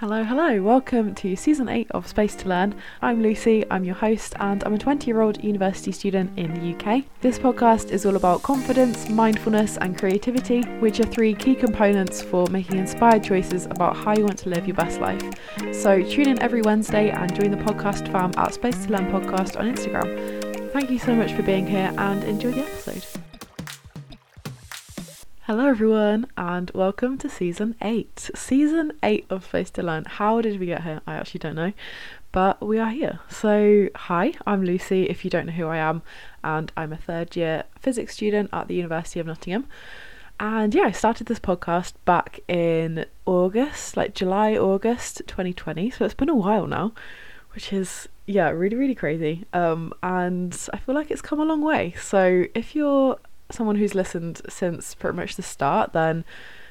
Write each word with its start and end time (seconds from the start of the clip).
Hello, 0.00 0.22
hello, 0.22 0.62
welcome 0.62 1.12
to 1.16 1.34
season 1.34 1.68
8 1.68 1.90
of 1.90 2.06
Space 2.06 2.36
to 2.36 2.48
Learn. 2.48 2.76
I'm 3.02 3.20
Lucy, 3.20 3.64
I'm 3.68 3.82
your 3.82 3.96
host, 3.96 4.32
and 4.38 4.62
I'm 4.62 4.74
a 4.74 4.78
20 4.78 5.08
year 5.08 5.20
old 5.22 5.42
university 5.42 5.90
student 5.90 6.38
in 6.38 6.54
the 6.54 6.72
UK. 6.72 7.02
This 7.20 7.36
podcast 7.36 7.90
is 7.90 8.06
all 8.06 8.14
about 8.14 8.44
confidence, 8.44 9.08
mindfulness, 9.08 9.76
and 9.76 9.98
creativity, 9.98 10.62
which 10.78 11.00
are 11.00 11.04
three 11.04 11.34
key 11.34 11.56
components 11.56 12.22
for 12.22 12.46
making 12.46 12.78
inspired 12.78 13.24
choices 13.24 13.66
about 13.66 13.96
how 13.96 14.14
you 14.14 14.22
want 14.22 14.38
to 14.38 14.50
live 14.50 14.68
your 14.68 14.76
best 14.76 15.00
life. 15.00 15.20
So 15.72 16.00
tune 16.00 16.28
in 16.28 16.40
every 16.40 16.62
Wednesday 16.62 17.10
and 17.10 17.34
join 17.34 17.50
the 17.50 17.56
podcast 17.56 18.12
fam 18.12 18.30
at 18.36 18.54
Space 18.54 18.86
to 18.86 18.92
Learn 18.92 19.10
Podcast 19.10 19.58
on 19.58 19.74
Instagram. 19.74 20.72
Thank 20.72 20.92
you 20.92 21.00
so 21.00 21.12
much 21.12 21.32
for 21.32 21.42
being 21.42 21.66
here 21.66 21.92
and 21.98 22.22
enjoy 22.22 22.52
the 22.52 22.60
episode. 22.60 23.04
Hello, 25.48 25.66
everyone, 25.66 26.26
and 26.36 26.70
welcome 26.74 27.16
to 27.16 27.30
season 27.30 27.74
eight. 27.80 28.30
Season 28.34 28.92
eight 29.02 29.24
of 29.30 29.46
Space 29.46 29.70
to 29.70 29.82
Learn. 29.82 30.04
How 30.04 30.42
did 30.42 30.60
we 30.60 30.66
get 30.66 30.82
here? 30.82 31.00
I 31.06 31.14
actually 31.14 31.38
don't 31.38 31.54
know, 31.54 31.72
but 32.32 32.60
we 32.60 32.78
are 32.78 32.90
here. 32.90 33.20
So, 33.30 33.88
hi, 33.96 34.34
I'm 34.46 34.62
Lucy, 34.62 35.04
if 35.04 35.24
you 35.24 35.30
don't 35.30 35.46
know 35.46 35.52
who 35.52 35.66
I 35.66 35.78
am, 35.78 36.02
and 36.44 36.70
I'm 36.76 36.92
a 36.92 36.98
third 36.98 37.34
year 37.34 37.64
physics 37.80 38.12
student 38.12 38.50
at 38.52 38.68
the 38.68 38.74
University 38.74 39.20
of 39.20 39.26
Nottingham. 39.26 39.66
And 40.38 40.74
yeah, 40.74 40.82
I 40.82 40.90
started 40.90 41.28
this 41.28 41.40
podcast 41.40 41.94
back 42.04 42.40
in 42.46 43.06
August, 43.24 43.96
like 43.96 44.14
July, 44.14 44.54
August 44.54 45.22
2020. 45.28 45.88
So 45.88 46.04
it's 46.04 46.12
been 46.12 46.28
a 46.28 46.36
while 46.36 46.66
now, 46.66 46.92
which 47.54 47.72
is 47.72 48.06
yeah, 48.26 48.50
really, 48.50 48.76
really 48.76 48.94
crazy. 48.94 49.46
Um, 49.54 49.94
and 50.02 50.54
I 50.74 50.76
feel 50.76 50.94
like 50.94 51.10
it's 51.10 51.22
come 51.22 51.40
a 51.40 51.44
long 51.44 51.62
way. 51.62 51.94
So 51.98 52.44
if 52.54 52.76
you're 52.76 53.16
someone 53.50 53.76
who's 53.76 53.94
listened 53.94 54.42
since 54.48 54.94
pretty 54.94 55.16
much 55.16 55.36
the 55.36 55.42
start, 55.42 55.92
then 55.92 56.24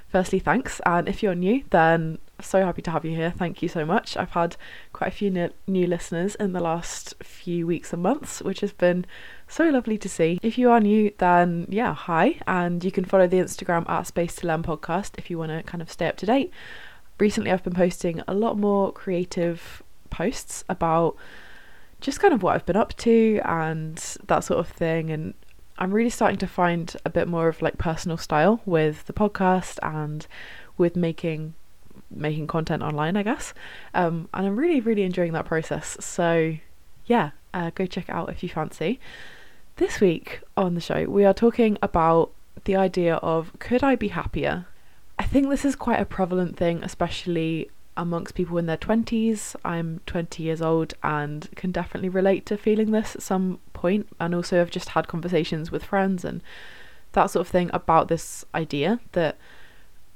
firstly, 0.09 0.40
thanks. 0.40 0.80
And 0.85 1.08
if 1.08 1.22
you're 1.22 1.35
new, 1.35 1.63
then 1.70 2.20
so 2.40 2.63
happy 2.63 2.81
to 2.84 2.91
have 2.91 3.04
you 3.04 3.16
here. 3.16 3.31
Thank 3.31 3.62
you 3.62 3.68
so 3.68 3.85
much. 3.85 4.16
I've 4.16 4.31
had 4.31 4.55
quite 4.94 5.08
a 5.08 5.16
few 5.16 5.52
new, 5.68 5.88
listeners 5.88 6.35
in 6.35 6.54
the 6.54 6.59
last 6.59 7.16
few 7.24 7.66
weeks 7.66 7.93
and 7.93 8.04
months, 8.04 8.41
which 8.41 8.60
has 8.62 8.71
been 8.74 9.05
so 9.48 9.70
lovely 9.70 9.98
to 9.98 10.10
see. 10.10 10.40
If 10.43 10.57
you 10.57 10.70
are 10.70 10.79
new, 10.79 11.12
then 11.18 11.66
yeah, 11.70 11.93
hi. 11.93 12.40
And 12.46 12.84
you 12.84 12.91
can 12.91 13.05
follow 13.05 13.27
the 13.27 13.38
Instagram 13.38 13.90
at 13.90 14.07
Space 14.07 14.35
to 14.35 14.48
Learn 14.48 14.63
podcast 14.63 15.12
if 15.18 15.29
you 15.29 15.38
want 15.38 15.51
to 15.51 15.63
kind 15.63 15.82
of 15.82 15.91
stay 15.91 16.07
up 16.07 16.18
to 16.18 16.26
date. 16.26 16.51
Recently, 17.20 17.51
I've 17.51 17.63
been 17.63 17.73
posting 17.73 18.21
a 18.27 18.34
lot 18.34 18.57
more 18.57 18.91
creative 18.91 19.82
posts 20.12 20.63
about 20.70 21.16
just 21.99 22.20
kind 22.20 22.34
of 22.34 22.44
what 22.44 22.54
I've 22.54 22.66
been 22.66 22.76
up 22.76 22.96
to 22.98 23.41
and 23.44 23.98
that 24.27 24.44
sort 24.44 24.60
of 24.60 24.68
thing 24.68 25.10
and 25.10 25.34
I'm 25.77 25.91
really 25.91 26.09
starting 26.09 26.37
to 26.39 26.47
find 26.47 26.95
a 27.05 27.09
bit 27.09 27.27
more 27.27 27.47
of 27.47 27.61
like 27.61 27.77
personal 27.77 28.17
style 28.17 28.61
with 28.65 29.05
the 29.05 29.13
podcast 29.13 29.77
and 29.83 30.25
with 30.77 30.95
making 30.95 31.53
making 32.09 32.47
content 32.47 32.81
online, 32.83 33.17
I 33.17 33.23
guess. 33.23 33.53
Um, 33.93 34.29
and 34.33 34.48
I'm 34.48 34.57
really, 34.57 34.79
really 34.79 35.03
enjoying 35.03 35.33
that 35.33 35.45
process. 35.45 35.98
So, 35.99 36.55
yeah, 37.05 37.31
uh, 37.53 37.71
go 37.75 37.85
check 37.85 38.09
it 38.09 38.11
out 38.11 38.29
if 38.29 38.43
you 38.43 38.49
fancy. 38.49 38.99
This 39.75 39.99
week 39.99 40.41
on 40.55 40.73
the 40.73 40.81
show, 40.81 41.05
we 41.05 41.25
are 41.25 41.33
talking 41.33 41.77
about 41.81 42.31
the 42.65 42.75
idea 42.75 43.15
of 43.15 43.51
could 43.59 43.83
I 43.83 43.95
be 43.95 44.09
happier? 44.09 44.67
I 45.20 45.23
think 45.23 45.49
this 45.49 45.65
is 45.65 45.75
quite 45.75 45.99
a 45.99 46.05
prevalent 46.05 46.57
thing, 46.57 46.83
especially 46.83 47.70
amongst 47.98 48.35
people 48.35 48.57
in 48.57 48.67
their 48.67 48.77
20s. 48.77 49.55
I'm 49.65 49.99
20 50.05 50.41
years 50.43 50.62
old 50.62 50.93
and 51.03 51.49
can 51.55 51.71
definitely 51.71 52.09
relate 52.09 52.45
to 52.45 52.57
feeling 52.57 52.91
this 52.91 53.15
at 53.15 53.21
some 53.21 53.59
point. 53.73 54.07
And 54.20 54.34
also, 54.34 54.62
I've 54.62 54.71
just 54.71 54.89
had 54.89 55.07
conversations 55.07 55.71
with 55.71 55.84
friends 55.84 56.23
and 56.23 56.41
that 57.13 57.31
sort 57.31 57.45
of 57.45 57.51
thing 57.51 57.70
about 57.73 58.07
this 58.07 58.45
idea 58.54 58.99
that 59.13 59.37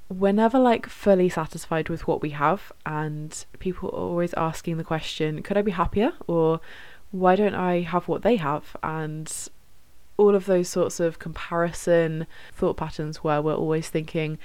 we're 0.07 0.33
never 0.33 0.59
like 0.59 0.87
fully 0.87 1.29
satisfied 1.29 1.87
with 1.87 2.05
what 2.05 2.21
we 2.21 2.31
have, 2.31 2.71
and 2.85 3.45
people 3.59 3.89
are 3.89 4.09
always 4.09 4.33
asking 4.33 4.77
the 4.77 4.83
question, 4.83 5.41
could 5.41 5.57
I 5.57 5.61
be 5.61 5.71
happier? 5.71 6.11
Or 6.27 6.59
why 7.11 7.35
don't 7.35 7.55
I 7.55 7.81
have 7.81 8.07
what 8.07 8.21
they 8.21 8.35
have? 8.35 8.75
And 8.83 9.31
all 10.17 10.35
of 10.35 10.45
those 10.45 10.67
sorts 10.67 10.99
of 10.99 11.17
comparison 11.17 12.27
thought 12.53 12.77
patterns 12.77 13.23
where 13.23 13.41
we're 13.41 13.55
always 13.55 13.89
thinking, 13.89 14.37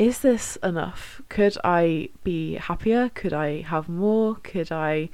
is 0.00 0.20
this 0.20 0.56
enough? 0.62 1.20
Could 1.28 1.58
I 1.62 2.08
be 2.24 2.54
happier? 2.54 3.10
Could 3.10 3.34
I 3.34 3.60
have 3.60 3.86
more? 3.86 4.36
Could 4.36 4.72
I. 4.72 5.10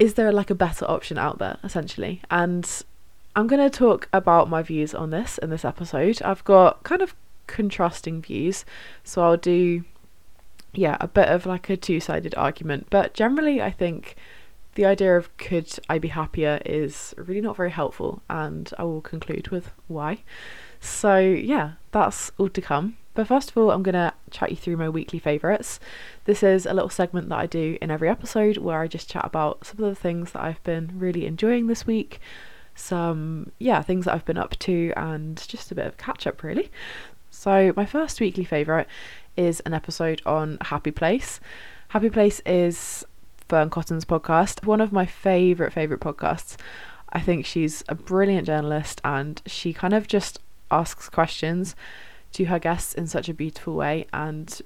Is 0.00 0.14
there 0.14 0.32
like 0.32 0.50
a 0.50 0.56
better 0.56 0.84
option 0.90 1.16
out 1.16 1.38
there, 1.38 1.56
essentially? 1.62 2.20
And 2.32 2.68
I'm 3.36 3.46
going 3.46 3.62
to 3.62 3.70
talk 3.70 4.08
about 4.12 4.50
my 4.50 4.60
views 4.60 4.92
on 4.92 5.10
this 5.10 5.38
in 5.38 5.50
this 5.50 5.64
episode. 5.64 6.20
I've 6.22 6.42
got 6.42 6.82
kind 6.82 7.00
of 7.00 7.14
contrasting 7.46 8.20
views, 8.20 8.64
so 9.04 9.22
I'll 9.22 9.36
do, 9.36 9.84
yeah, 10.72 10.96
a 11.00 11.06
bit 11.06 11.28
of 11.28 11.46
like 11.46 11.70
a 11.70 11.76
two 11.76 12.00
sided 12.00 12.34
argument. 12.34 12.88
But 12.90 13.14
generally, 13.14 13.62
I 13.62 13.70
think 13.70 14.16
the 14.74 14.84
idea 14.84 15.16
of 15.16 15.36
could 15.36 15.70
I 15.88 16.00
be 16.00 16.08
happier 16.08 16.60
is 16.66 17.14
really 17.16 17.40
not 17.40 17.56
very 17.56 17.70
helpful, 17.70 18.20
and 18.28 18.68
I 18.78 18.82
will 18.82 19.00
conclude 19.00 19.48
with 19.50 19.70
why. 19.86 20.24
So, 20.80 21.20
yeah, 21.20 21.74
that's 21.92 22.32
all 22.36 22.48
to 22.48 22.60
come. 22.60 22.96
But 23.14 23.26
first 23.26 23.50
of 23.50 23.56
all, 23.56 23.70
I'm 23.70 23.82
going 23.82 23.94
to 23.94 24.12
chat 24.30 24.50
you 24.50 24.56
through 24.56 24.76
my 24.76 24.88
weekly 24.88 25.18
favourites. 25.18 25.80
This 26.24 26.42
is 26.42 26.64
a 26.64 26.72
little 26.72 26.88
segment 26.88 27.28
that 27.28 27.38
I 27.38 27.46
do 27.46 27.76
in 27.82 27.90
every 27.90 28.08
episode 28.08 28.58
where 28.58 28.80
I 28.80 28.86
just 28.86 29.10
chat 29.10 29.24
about 29.24 29.66
some 29.66 29.84
of 29.84 29.90
the 29.90 30.00
things 30.00 30.32
that 30.32 30.42
I've 30.42 30.62
been 30.62 30.92
really 30.94 31.26
enjoying 31.26 31.66
this 31.66 31.86
week, 31.86 32.20
some, 32.74 33.50
yeah, 33.58 33.82
things 33.82 34.04
that 34.04 34.14
I've 34.14 34.24
been 34.24 34.38
up 34.38 34.58
to, 34.60 34.92
and 34.96 35.36
just 35.48 35.72
a 35.72 35.74
bit 35.74 35.86
of 35.86 35.96
catch 35.96 36.26
up, 36.26 36.42
really. 36.42 36.70
So, 37.30 37.72
my 37.76 37.86
first 37.86 38.20
weekly 38.20 38.44
favourite 38.44 38.86
is 39.36 39.60
an 39.60 39.74
episode 39.74 40.22
on 40.24 40.58
Happy 40.60 40.90
Place. 40.90 41.40
Happy 41.88 42.10
Place 42.10 42.40
is 42.46 43.04
Fearne 43.48 43.70
Cotton's 43.70 44.04
podcast, 44.04 44.64
one 44.64 44.80
of 44.80 44.92
my 44.92 45.06
favourite, 45.06 45.72
favourite 45.72 46.00
podcasts. 46.00 46.56
I 47.12 47.20
think 47.20 47.44
she's 47.44 47.82
a 47.88 47.96
brilliant 47.96 48.46
journalist 48.46 49.00
and 49.04 49.42
she 49.46 49.72
kind 49.72 49.94
of 49.94 50.06
just 50.06 50.38
asks 50.70 51.08
questions 51.08 51.74
to 52.32 52.44
her 52.44 52.58
guests 52.58 52.94
in 52.94 53.06
such 53.06 53.28
a 53.28 53.34
beautiful 53.34 53.74
way 53.74 54.06
and 54.12 54.60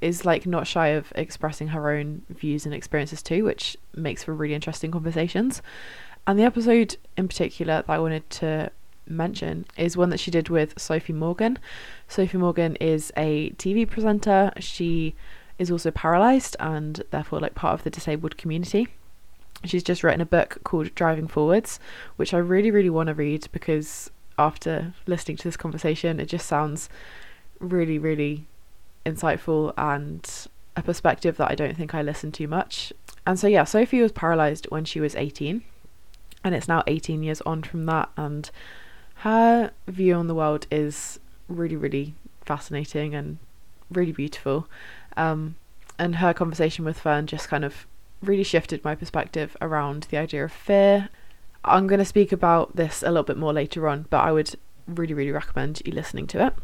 is 0.00 0.24
like 0.24 0.46
not 0.46 0.66
shy 0.66 0.88
of 0.88 1.12
expressing 1.14 1.68
her 1.68 1.90
own 1.90 2.22
views 2.28 2.64
and 2.64 2.74
experiences 2.74 3.22
too, 3.22 3.44
which 3.44 3.76
makes 3.94 4.24
for 4.24 4.34
really 4.34 4.54
interesting 4.54 4.90
conversations. 4.90 5.62
And 6.26 6.38
the 6.38 6.44
episode 6.44 6.96
in 7.16 7.28
particular 7.28 7.82
that 7.82 7.92
I 7.92 7.98
wanted 7.98 8.28
to 8.30 8.70
mention 9.06 9.66
is 9.76 9.96
one 9.96 10.10
that 10.10 10.20
she 10.20 10.30
did 10.30 10.48
with 10.48 10.78
Sophie 10.78 11.12
Morgan. 11.12 11.58
Sophie 12.08 12.38
Morgan 12.38 12.76
is 12.76 13.12
a 13.16 13.50
TV 13.52 13.88
presenter. 13.88 14.52
She 14.58 15.14
is 15.58 15.70
also 15.70 15.90
paralyzed 15.90 16.56
and 16.60 17.02
therefore 17.10 17.40
like 17.40 17.54
part 17.54 17.74
of 17.74 17.84
the 17.84 17.90
disabled 17.90 18.36
community. 18.36 18.88
She's 19.64 19.82
just 19.82 20.02
written 20.02 20.22
a 20.22 20.26
book 20.26 20.58
called 20.64 20.94
Driving 20.94 21.28
Forwards, 21.28 21.78
which 22.16 22.32
I 22.32 22.38
really, 22.38 22.70
really 22.70 22.88
want 22.88 23.08
to 23.08 23.14
read 23.14 23.48
because 23.52 24.10
after 24.40 24.94
listening 25.06 25.36
to 25.36 25.44
this 25.44 25.56
conversation. 25.56 26.18
It 26.18 26.26
just 26.26 26.46
sounds 26.46 26.88
really, 27.60 27.98
really 27.98 28.46
insightful 29.04 29.72
and 29.76 30.28
a 30.76 30.82
perspective 30.82 31.36
that 31.36 31.50
I 31.50 31.54
don't 31.54 31.76
think 31.76 31.94
I 31.94 32.02
listen 32.02 32.32
to 32.32 32.46
much. 32.48 32.92
And 33.26 33.38
so, 33.38 33.46
yeah, 33.46 33.64
Sophie 33.64 34.00
was 34.00 34.12
paralyzed 34.12 34.66
when 34.70 34.84
she 34.84 34.98
was 34.98 35.14
18, 35.14 35.62
and 36.42 36.54
it's 36.54 36.68
now 36.68 36.82
18 36.86 37.22
years 37.22 37.40
on 37.42 37.62
from 37.62 37.84
that. 37.86 38.08
And 38.16 38.50
her 39.16 39.72
view 39.86 40.14
on 40.14 40.26
the 40.26 40.34
world 40.34 40.66
is 40.70 41.20
really, 41.48 41.76
really 41.76 42.14
fascinating 42.44 43.14
and 43.14 43.38
really 43.90 44.12
beautiful. 44.12 44.66
Um, 45.16 45.56
and 45.98 46.16
her 46.16 46.32
conversation 46.32 46.84
with 46.84 46.98
Fearne 46.98 47.26
just 47.26 47.48
kind 47.48 47.64
of 47.64 47.86
really 48.22 48.42
shifted 48.42 48.82
my 48.84 48.94
perspective 48.94 49.56
around 49.60 50.06
the 50.10 50.16
idea 50.16 50.44
of 50.44 50.52
fear 50.52 51.10
I'm 51.64 51.86
going 51.86 51.98
to 51.98 52.04
speak 52.04 52.32
about 52.32 52.76
this 52.76 53.02
a 53.02 53.08
little 53.08 53.22
bit 53.22 53.36
more 53.36 53.52
later 53.52 53.88
on, 53.88 54.06
but 54.10 54.18
I 54.18 54.32
would 54.32 54.54
really, 54.86 55.14
really 55.14 55.32
recommend 55.32 55.82
you 55.84 55.92
listening 55.92 56.26
to 56.28 56.46
it. 56.46 56.54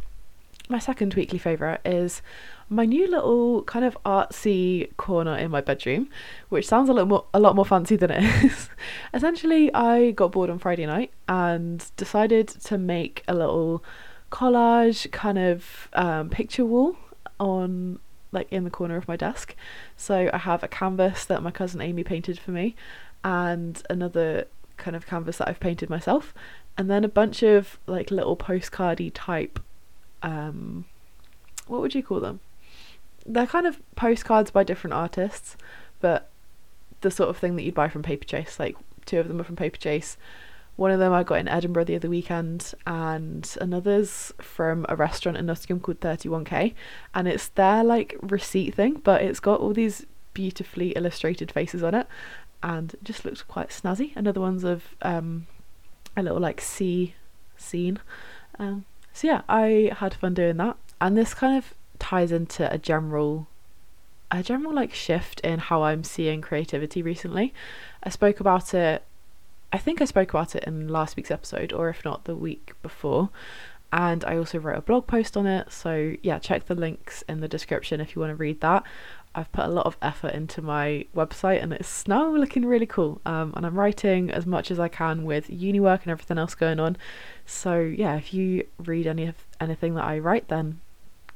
My 0.69 0.79
second 0.81 1.15
weekly 1.15 1.39
favourite 1.39 1.81
is 1.85 2.23
my 2.69 2.85
new 2.85 3.09
little 3.09 3.63
kind 3.63 3.85
of 3.85 3.97
artsy 4.05 4.95
corner 4.97 5.37
in 5.37 5.51
my 5.51 5.61
bedroom, 5.61 6.09
which 6.49 6.67
sounds 6.67 6.89
a 6.89 6.93
little 6.93 7.09
more 7.09 7.25
a 7.33 7.39
lot 7.39 7.55
more 7.55 7.65
fancy 7.65 7.95
than 7.95 8.11
it 8.11 8.23
is. 8.45 8.69
Essentially, 9.15 9.73
I 9.73 10.11
got 10.11 10.33
bored 10.33 10.51
on 10.51 10.59
Friday 10.59 10.87
night 10.87 11.13
and 11.29 11.89
decided 11.97 12.49
to 12.49 12.79
make 12.79 13.23
a 13.29 13.35
little 13.35 13.85
collage 14.33 15.09
kind 15.13 15.39
of 15.39 15.89
um, 15.93 16.31
picture 16.31 16.65
wall 16.65 16.97
on 17.39 18.01
like 18.33 18.49
in 18.51 18.65
the 18.65 18.71
corner 18.71 18.97
of 18.97 19.07
my 19.07 19.17
desk. 19.17 19.55
So 19.97 20.31
I 20.33 20.39
have 20.39 20.65
a 20.65 20.69
canvas 20.69 21.25
that 21.27 21.45
my 21.45 21.53
cousin 21.53 21.81
Amy 21.81 22.03
painted 22.03 22.41
for 22.41 22.51
me 22.51 22.75
and 23.23 23.83
another 23.89 24.47
kind 24.77 24.97
of 24.97 25.07
canvas 25.07 25.39
that 25.39 25.49
I've 25.49 25.61
painted 25.61 25.91
myself, 25.91 26.35
and 26.77 26.91
then 26.91 27.05
a 27.05 27.09
bunch 27.09 27.43
of 27.43 27.79
like 27.87 28.11
little 28.11 28.37
postcardy 28.37 29.11
type, 29.15 29.59
um, 30.23 30.85
what 31.67 31.81
would 31.81 31.95
you 31.95 32.03
call 32.03 32.21
them? 32.21 32.41
They're 33.25 33.47
kind 33.47 33.67
of 33.67 33.81
postcards 33.97 34.51
by 34.51 34.63
different 34.63 34.95
artists, 34.95 35.57
but 36.01 36.29
the 37.01 37.11
sort 37.11 37.31
of 37.31 37.37
thing 37.37 37.57
that 37.57 37.63
you'd 37.63 37.75
buy 37.75 37.89
from 37.89 38.03
Paperchase. 38.03 38.59
Like 38.59 38.77
two 39.05 39.19
of 39.19 39.29
them 39.29 39.41
are 39.41 39.45
from 39.45 39.57
Paperchase, 39.57 40.17
One 40.77 40.91
of 40.91 40.99
them 40.99 41.13
I 41.13 41.23
got 41.23 41.39
in 41.39 41.49
Edinburgh 41.49 41.85
the 41.85 41.97
other 41.97 42.11
weekend, 42.11 42.75
and 42.87 43.57
another's 43.61 44.33
from 44.39 44.85
a 44.89 44.97
restaurant 44.97 45.39
in 45.39 45.47
Nottingham 45.47 45.81
called 45.81 46.01
31k. 46.01 46.75
And 47.15 47.27
it's 47.27 47.49
their 47.49 47.83
like 47.83 48.17
receipt 48.21 48.75
thing, 48.75 49.01
but 49.03 49.23
it's 49.23 49.41
got 49.41 49.61
all 49.61 49.73
these 49.73 50.07
beautifully 50.35 50.91
illustrated 50.91 51.51
faces 51.51 51.83
on 51.83 51.95
it, 51.95 52.07
and 52.63 52.95
just 53.03 53.25
looks 53.25 53.43
quite 53.43 53.71
snazzy. 53.71 54.15
Another 54.17 54.41
one's 54.41 54.65
of 54.65 54.95
um, 55.03 55.47
a 56.17 56.23
little 56.23 56.41
like 56.41 56.61
sea 56.61 57.15
scene. 57.57 57.99
Um, 58.59 58.85
so 59.13 59.29
yeah, 59.29 59.43
I 59.49 59.93
had 59.99 60.15
fun 60.15 60.35
doing 60.35 60.57
that, 60.59 60.77
and 61.01 61.17
this 61.17 61.35
kind 61.35 61.57
of 61.57 61.75
ties 61.99 62.33
into 62.33 62.71
a 62.73 62.79
general 62.79 63.47
a 64.31 64.43
general 64.43 64.75
like 64.75 64.93
shift 64.93 65.39
in 65.41 65.61
how 65.61 65.85
I'm 65.85 66.03
seeing 66.03 66.41
creativity 66.41 67.01
recently. 67.01 67.55
I 68.03 68.11
spoke 68.11 68.41
about 68.41 68.75
it 68.75 69.05
I 69.73 69.79
think 69.79 70.01
I 70.01 70.05
spoke 70.05 70.31
about 70.31 70.55
it 70.55 70.65
in 70.65 70.89
last 70.89 71.17
week's 71.17 71.31
episode 71.31 71.73
or 71.73 71.89
if 71.89 72.05
not 72.05 72.25
the 72.25 72.37
week 72.37 72.73
before. 72.83 73.31
And 73.93 74.25
I 74.25 74.37
also 74.37 74.59
wrote 74.59 74.79
a 74.79 74.83
blog 74.83 75.07
post 75.07 75.37
on 75.37 75.47
it. 75.47 75.73
So 75.73 76.15
yeah, 76.23 76.39
check 76.39 76.67
the 76.67 76.75
links 76.75 77.23
in 77.29 77.41
the 77.41 77.49
description 77.49 78.01
if 78.01 78.15
you 78.15 78.21
want 78.21 78.31
to 78.31 78.37
read 78.37 78.61
that. 78.61 78.85
I've 79.37 79.53
put 79.53 79.67
a 79.67 79.69
lot 79.69 79.85
of 79.85 79.99
effort 80.01 80.33
into 80.33 80.63
my 80.63 81.05
website 81.15 81.63
and 81.63 81.73
it's 81.75 82.09
now 82.09 82.35
looking 82.35 82.65
really 82.65 82.87
cool. 82.87 83.21
Um, 83.27 83.53
and 83.55 83.67
I'm 83.67 83.79
writing 83.79 84.31
as 84.31 84.47
much 84.47 84.71
as 84.71 84.81
I 84.81 84.89
can 84.89 85.25
with 85.25 85.51
uni 85.51 85.79
work 85.79 86.03
and 86.03 86.11
everything 86.11 86.39
else 86.39 86.55
going 86.55 86.81
on. 86.81 86.97
So 87.45 87.79
yeah, 87.79 88.17
if 88.17 88.33
you 88.33 88.67
read 88.79 89.07
any 89.07 89.27
of 89.27 89.35
anything 89.61 89.95
that 89.97 90.05
I 90.05 90.19
write, 90.19 90.49
then 90.49 90.81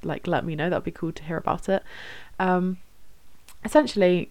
like 0.03 0.27
let 0.27 0.47
me 0.47 0.57
know. 0.57 0.71
That'd 0.71 0.83
be 0.83 0.91
cool 0.91 1.13
to 1.13 1.23
hear 1.23 1.37
about 1.37 1.69
it. 1.69 1.83
Um, 2.39 2.79
essentially, 3.65 4.31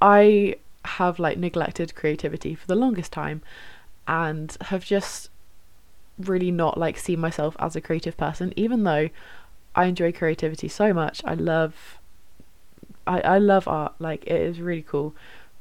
I 0.00 0.54
have 0.84 1.18
like 1.18 1.38
neglected 1.38 1.96
creativity 1.96 2.54
for 2.54 2.68
the 2.68 2.76
longest 2.76 3.12
time 3.12 3.42
and 4.06 4.56
have 4.62 4.84
just 4.84 5.28
really 6.18 6.52
not 6.52 6.78
like 6.78 6.98
seen 6.98 7.18
myself 7.18 7.56
as 7.58 7.76
a 7.76 7.80
creative 7.80 8.16
person 8.16 8.52
even 8.56 8.82
though 8.82 9.08
I 9.74 9.84
enjoy 9.84 10.12
creativity 10.12 10.68
so 10.68 10.92
much. 10.92 11.20
I 11.24 11.34
love 11.34 11.97
I, 13.08 13.20
I 13.20 13.38
love 13.38 13.66
art, 13.66 13.94
like 13.98 14.26
it 14.26 14.40
is 14.40 14.60
really 14.60 14.82
cool. 14.82 15.14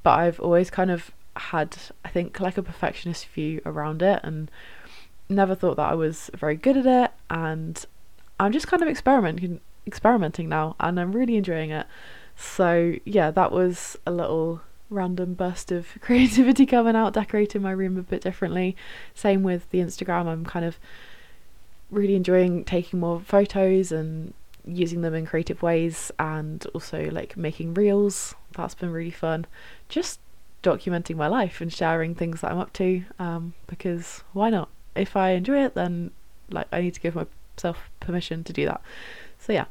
But 0.04 0.20
I've 0.20 0.40
always 0.40 0.70
kind 0.70 0.92
of 0.92 1.12
had 1.36 1.78
I 2.04 2.10
think 2.10 2.40
like 2.40 2.58
a 2.58 2.64
perfectionist 2.64 3.28
view 3.28 3.62
around 3.66 4.02
it 4.02 4.20
and 4.24 4.50
never 5.30 5.56
thought 5.56 5.78
that 5.78 5.92
I 5.92 5.94
was 5.94 6.30
very 6.34 6.56
good 6.56 6.78
at 6.78 6.86
it 6.86 7.12
and 7.30 7.86
I'm 8.40 8.52
just 8.52 8.68
kind 8.68 8.82
of 8.82 8.90
experimenting 8.90 9.60
experimenting 9.86 10.50
now 10.50 10.76
and 10.80 11.00
I'm 11.00 11.14
really 11.14 11.38
enjoying 11.38 11.72
it. 11.72 11.88
So 12.36 12.96
yeah, 13.06 13.32
that 13.32 13.52
was 13.52 13.98
a 14.06 14.12
little 14.12 14.62
random 14.90 15.34
burst 15.34 15.72
of 15.72 15.88
creativity 16.02 16.66
coming 16.66 16.96
out, 16.96 17.14
decorating 17.14 17.62
my 17.62 17.72
room 17.72 17.98
a 17.98 18.04
bit 18.04 18.22
differently. 18.22 18.76
Same 19.14 19.44
with 19.44 19.70
the 19.72 19.80
Instagram. 19.80 20.28
I'm 20.28 20.46
kind 20.46 20.66
of 20.66 20.80
really 21.90 22.16
enjoying 22.16 22.66
taking 22.66 23.00
more 23.00 23.20
photos 23.20 23.92
and 23.92 24.34
using 24.68 25.02
them 25.02 25.14
in 25.14 25.26
creative 25.26 25.62
ways 25.62 26.12
and 26.20 26.66
also 26.74 27.10
like 27.12 27.38
making 27.38 27.74
reels. 27.74 28.36
That's 28.52 28.76
been 28.76 28.92
really 28.92 29.12
fun. 29.12 29.46
Just 29.90 30.20
documenting 30.64 31.16
my 31.16 31.28
life 31.28 31.62
and 31.62 31.72
sharing 31.72 32.16
things 32.16 32.42
that 32.42 32.52
I'm 32.52 32.60
up 32.60 32.74
to 32.74 33.04
um, 33.20 33.54
because 33.68 34.24
why 34.34 34.50
not? 34.50 34.70
If 34.96 35.16
I 35.16 35.32
enjoy 35.32 35.64
it, 35.64 35.76
then 35.76 36.12
like 36.50 36.68
I 36.72 36.82
need 36.82 36.94
to 36.96 37.02
give 37.02 37.16
myself 37.16 37.90
permission 38.00 38.44
to 38.44 38.54
do 38.54 38.66
that. 38.66 38.82
So 39.40 39.54
yeah. 39.54 39.66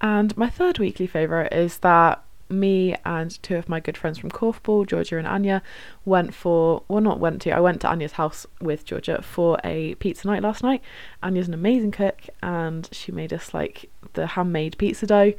And 0.00 0.36
my 0.36 0.48
third 0.48 0.78
weekly 0.78 1.06
favourite 1.06 1.52
is 1.52 1.78
that 1.78 2.22
me 2.50 2.96
and 3.04 3.40
two 3.42 3.56
of 3.56 3.68
my 3.68 3.80
good 3.80 3.96
friends 3.96 4.18
from 4.18 4.30
Korfball, 4.30 4.86
Georgia 4.86 5.18
and 5.18 5.26
Anya, 5.26 5.62
went 6.04 6.34
for, 6.34 6.82
well, 6.88 7.00
not 7.00 7.20
went 7.20 7.40
to, 7.42 7.52
I 7.52 7.60
went 7.60 7.80
to 7.82 7.88
Anya's 7.88 8.12
house 8.12 8.46
with 8.60 8.84
Georgia 8.84 9.22
for 9.22 9.58
a 9.62 9.94
pizza 9.96 10.26
night 10.26 10.42
last 10.42 10.62
night. 10.62 10.82
Anya's 11.22 11.48
an 11.48 11.54
amazing 11.54 11.92
cook 11.92 12.22
and 12.42 12.88
she 12.92 13.12
made 13.12 13.32
us 13.32 13.54
like 13.54 13.88
the 14.14 14.28
handmade 14.28 14.78
pizza 14.78 15.06
dough. 15.06 15.34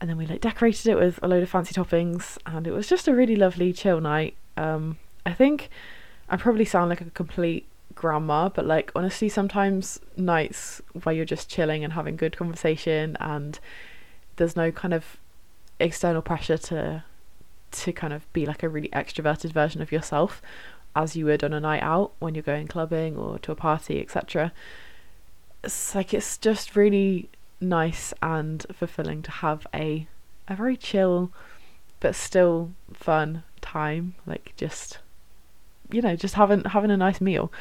And 0.00 0.10
then 0.10 0.16
we 0.16 0.26
like 0.26 0.40
decorated 0.40 0.88
it 0.88 0.96
with 0.96 1.20
a 1.22 1.28
load 1.28 1.42
of 1.42 1.48
fancy 1.48 1.74
toppings 1.74 2.36
and 2.44 2.66
it 2.66 2.72
was 2.72 2.88
just 2.88 3.06
a 3.06 3.14
really 3.14 3.36
lovely 3.36 3.72
chill 3.72 4.00
night. 4.00 4.34
Um, 4.56 4.98
I 5.24 5.32
think 5.32 5.70
I 6.28 6.36
probably 6.36 6.64
sound 6.64 6.90
like 6.90 7.00
a 7.00 7.10
complete 7.10 7.66
grandma, 7.94 8.48
but 8.48 8.66
like 8.66 8.90
honestly, 8.96 9.28
sometimes 9.28 10.00
nights 10.16 10.82
where 11.04 11.14
you're 11.14 11.24
just 11.24 11.48
chilling 11.48 11.84
and 11.84 11.92
having 11.92 12.16
good 12.16 12.36
conversation 12.36 13.16
and 13.20 13.60
there's 14.36 14.56
no 14.56 14.72
kind 14.72 14.92
of 14.94 15.18
external 15.78 16.22
pressure 16.22 16.58
to 16.58 17.04
to 17.70 17.92
kind 17.92 18.12
of 18.12 18.30
be 18.32 18.44
like 18.44 18.62
a 18.62 18.68
really 18.68 18.88
extroverted 18.90 19.50
version 19.52 19.80
of 19.80 19.90
yourself 19.90 20.42
as 20.94 21.16
you 21.16 21.24
would 21.24 21.42
on 21.42 21.54
a 21.54 21.60
night 21.60 21.82
out 21.82 22.12
when 22.18 22.34
you're 22.34 22.42
going 22.42 22.66
clubbing 22.66 23.16
or 23.16 23.38
to 23.38 23.50
a 23.50 23.54
party 23.54 23.98
etc 23.98 24.52
it's 25.64 25.94
like 25.94 26.12
it's 26.12 26.36
just 26.36 26.76
really 26.76 27.28
nice 27.62 28.12
and 28.22 28.66
fulfilling 28.72 29.22
to 29.22 29.30
have 29.30 29.66
a 29.74 30.06
a 30.48 30.56
very 30.56 30.76
chill 30.76 31.32
but 32.00 32.14
still 32.14 32.72
fun 32.92 33.44
time 33.60 34.14
like 34.26 34.52
just 34.56 34.98
you 35.92 36.02
know 36.02 36.16
just 36.16 36.34
having 36.34 36.64
having 36.64 36.90
a 36.90 36.96
nice 36.96 37.20
meal. 37.20 37.52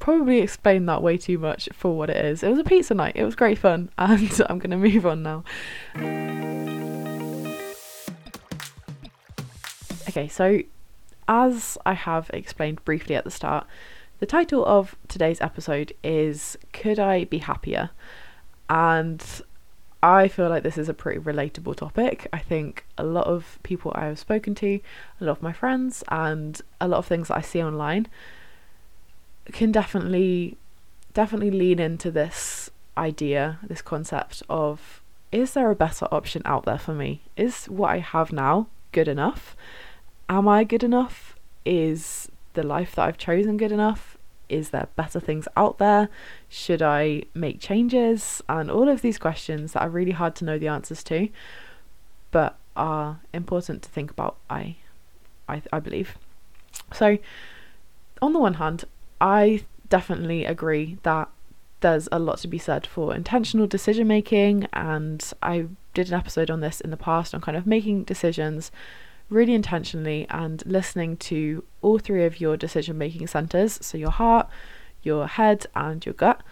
Probably 0.00 0.40
explained 0.40 0.88
that 0.88 1.02
way 1.02 1.16
too 1.16 1.38
much 1.38 1.68
for 1.72 1.96
what 1.96 2.10
it 2.10 2.16
is. 2.24 2.42
It 2.42 2.48
was 2.48 2.58
a 2.58 2.64
pizza 2.64 2.94
night. 2.94 3.16
It 3.16 3.24
was 3.24 3.34
great 3.34 3.58
fun. 3.58 3.90
And 3.98 4.42
i'm 4.48 4.58
going 4.58 4.70
to 4.70 4.76
move 4.76 5.06
on 5.06 5.22
now. 5.22 5.44
Okay, 10.08 10.28
so 10.28 10.60
as 11.26 11.78
I 11.86 11.94
have 11.94 12.30
explained 12.34 12.84
briefly 12.84 13.14
at 13.14 13.24
the 13.24 13.30
start, 13.30 13.66
the 14.20 14.26
title 14.26 14.64
of 14.66 14.94
today's 15.08 15.40
episode 15.40 15.92
is 16.02 16.58
Could 16.72 16.98
I 16.98 17.24
Be 17.24 17.38
Happier? 17.38 17.90
And 18.68 19.24
I 20.02 20.28
feel 20.28 20.48
like 20.48 20.62
this 20.62 20.78
is 20.78 20.88
a 20.88 20.94
pretty 20.94 21.20
relatable 21.20 21.76
topic. 21.76 22.28
I 22.32 22.38
think 22.38 22.84
a 22.98 23.04
lot 23.04 23.26
of 23.26 23.58
people 23.62 23.92
I 23.94 24.06
have 24.06 24.18
spoken 24.18 24.54
to, 24.56 24.80
a 25.20 25.24
lot 25.24 25.32
of 25.32 25.42
my 25.42 25.52
friends, 25.52 26.02
and 26.08 26.60
a 26.80 26.88
lot 26.88 26.98
of 26.98 27.06
things 27.06 27.28
that 27.28 27.38
I 27.38 27.42
see 27.42 27.62
online 27.62 28.06
can 29.52 29.72
definitely 29.72 30.56
definitely 31.12 31.50
lean 31.50 31.78
into 31.78 32.10
this 32.10 32.70
idea, 32.98 33.58
this 33.62 33.82
concept 33.82 34.42
of 34.48 35.00
is 35.30 35.52
there 35.54 35.70
a 35.70 35.76
better 35.76 36.06
option 36.12 36.42
out 36.44 36.64
there 36.64 36.78
for 36.78 36.94
me? 36.94 37.22
Is 37.36 37.66
what 37.66 37.90
I 37.90 37.98
have 37.98 38.32
now 38.32 38.68
good 38.92 39.08
enough? 39.08 39.56
am 40.28 40.48
I 40.48 40.64
good 40.64 40.84
enough? 40.84 41.36
Is 41.64 42.30
the 42.54 42.62
life 42.62 42.94
that 42.94 43.06
I've 43.06 43.18
chosen 43.18 43.56
good 43.56 43.72
enough? 43.72 44.13
Is 44.48 44.70
there 44.70 44.88
better 44.96 45.20
things 45.20 45.48
out 45.56 45.78
there? 45.78 46.08
Should 46.48 46.82
I 46.82 47.22
make 47.34 47.60
changes? 47.60 48.42
And 48.48 48.70
all 48.70 48.88
of 48.88 49.02
these 49.02 49.18
questions 49.18 49.72
that 49.72 49.82
are 49.82 49.88
really 49.88 50.12
hard 50.12 50.34
to 50.36 50.44
know 50.44 50.58
the 50.58 50.68
answers 50.68 51.02
to, 51.04 51.28
but 52.30 52.56
are 52.76 53.20
important 53.32 53.82
to 53.82 53.88
think 53.88 54.10
about, 54.10 54.36
I, 54.50 54.76
I, 55.48 55.62
I 55.72 55.80
believe. 55.80 56.16
So, 56.92 57.18
on 58.20 58.32
the 58.32 58.38
one 58.38 58.54
hand, 58.54 58.84
I 59.20 59.64
definitely 59.88 60.44
agree 60.44 60.98
that 61.02 61.28
there's 61.80 62.08
a 62.10 62.18
lot 62.18 62.38
to 62.38 62.48
be 62.48 62.58
said 62.58 62.86
for 62.86 63.14
intentional 63.14 63.66
decision 63.66 64.06
making, 64.06 64.66
and 64.72 65.32
I 65.42 65.66
did 65.92 66.08
an 66.08 66.14
episode 66.14 66.50
on 66.50 66.60
this 66.60 66.80
in 66.80 66.90
the 66.90 66.96
past 66.96 67.34
on 67.34 67.40
kind 67.40 67.56
of 67.56 67.66
making 67.66 68.04
decisions 68.04 68.72
really 69.28 69.54
intentionally 69.54 70.26
and 70.30 70.62
listening 70.66 71.16
to 71.16 71.64
all 71.82 71.98
three 71.98 72.24
of 72.24 72.40
your 72.40 72.56
decision 72.56 72.98
making 72.98 73.26
centers 73.26 73.78
so 73.80 73.98
your 73.98 74.10
heart, 74.10 74.48
your 75.02 75.26
head, 75.26 75.66
and 75.74 76.04
your 76.04 76.14
gut, 76.14 76.42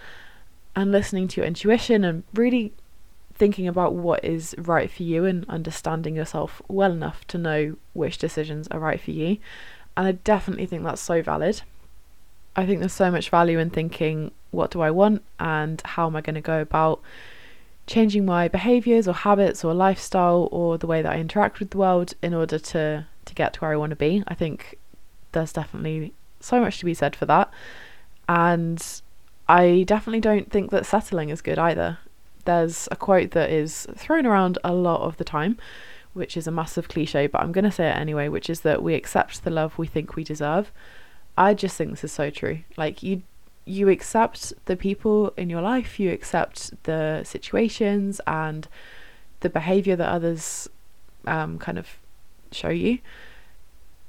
and 0.75 0.91
listening 0.91 1.29
to 1.29 1.41
your 1.41 1.47
intuition 1.47 2.05
and 2.05 2.25
really 2.35 2.73
thinking 3.35 3.67
about 3.67 3.95
what 3.95 4.25
is 4.25 4.55
right 4.59 4.91
for 4.91 5.03
you 5.03 5.25
and 5.25 5.45
understanding 5.49 6.17
yourself 6.17 6.63
well 6.69 6.93
enough 6.93 7.27
to 7.27 7.39
know 7.39 7.77
which 7.93 8.19
decisions 8.19 8.69
are 8.69 8.79
right 8.79 9.01
for 9.01 9.11
you. 9.11 9.39
And 9.97 10.07
I 10.07 10.13
definitely 10.13 10.67
think 10.67 10.85
that's 10.85 11.01
so 11.01 11.23
valid. 11.23 11.63
I 12.55 12.67
think 12.67 12.81
there's 12.81 12.93
so 12.93 13.11
much 13.11 13.31
value 13.31 13.59
in 13.59 13.71
thinking, 13.71 14.31
what 14.51 14.71
do 14.71 14.81
I 14.81 14.91
want 14.91 15.23
and 15.41 15.81
how 15.85 16.07
am 16.07 16.17
I 16.17 16.21
going 16.21 16.35
to 16.35 16.41
go 16.41 16.61
about 16.61 17.01
changing 17.87 18.25
my 18.25 18.49
behaviors 18.49 19.09
or 19.09 19.15
habits 19.15 19.65
or 19.65 19.75
lifestyle 19.75 20.49
or 20.53 20.79
the 20.79 20.87
way 20.87 21.03
that 21.03 21.13
I 21.13 21.19
interact 21.19 21.59
with 21.59 21.71
the 21.71 21.79
world 21.79 22.15
in 22.23 22.35
order 22.35 22.59
to 22.59 23.07
to 23.25 23.35
get 23.35 23.55
to 23.55 23.61
where 23.61 23.73
I 23.73 23.77
want 23.77 23.91
to 23.91 23.97
be. 23.97 24.23
I 24.27 24.35
think 24.35 24.79
there's 25.33 25.53
definitely 25.53 26.13
so 26.41 26.61
much 26.61 26.79
to 26.79 26.85
be 26.85 26.95
said 26.95 27.15
for 27.17 27.27
that. 27.27 27.51
And 28.29 28.85
I 29.49 29.85
definitely 29.87 30.21
don't 30.21 30.51
think 30.51 30.71
that 30.71 30.87
settling 30.87 31.31
is 31.31 31.43
good 31.43 31.59
either. 31.59 31.99
There's 32.45 32.89
a 32.91 32.97
quote 32.97 33.31
that 33.33 33.51
is 33.51 33.87
thrown 33.95 34.27
around 34.27 34.59
a 34.65 34.73
lot 34.73 35.03
of 35.03 35.17
the 35.17 35.25
time, 35.25 35.59
which 36.13 36.37
is 36.37 36.47
a 36.47 36.53
massive 36.53 36.89
cliche, 36.89 37.27
but 37.27 37.41
I'm 37.41 37.53
going 37.53 37.65
to 37.65 37.71
say 37.71 37.89
it 37.89 37.97
anyway, 37.97 38.29
which 38.29 38.51
is 38.51 38.61
that 38.63 38.83
we 38.83 38.95
accept 38.95 39.45
the 39.45 39.51
love 39.51 39.79
we 39.79 39.87
think 39.87 40.17
we 40.17 40.25
deserve. 40.25 40.73
I 41.39 41.55
just 41.55 41.77
think 41.77 41.91
this 41.91 42.05
is 42.05 42.13
so 42.13 42.31
true. 42.31 42.61
Like, 42.77 43.03
you 43.03 43.23
you 43.65 43.89
accept 43.89 44.53
the 44.67 44.77
people 44.77 45.33
in 45.37 45.49
your 45.49 45.63
life, 45.63 46.01
you 46.01 46.11
accept 46.11 46.73
the 46.85 47.23
situations 47.25 48.21
and 48.27 48.67
the 49.41 49.49
behavior 49.49 49.97
that 49.97 50.09
others 50.09 50.69
um, 51.27 51.59
kind 51.59 51.79
of 51.79 51.99
show 52.51 52.69
you. 52.69 52.99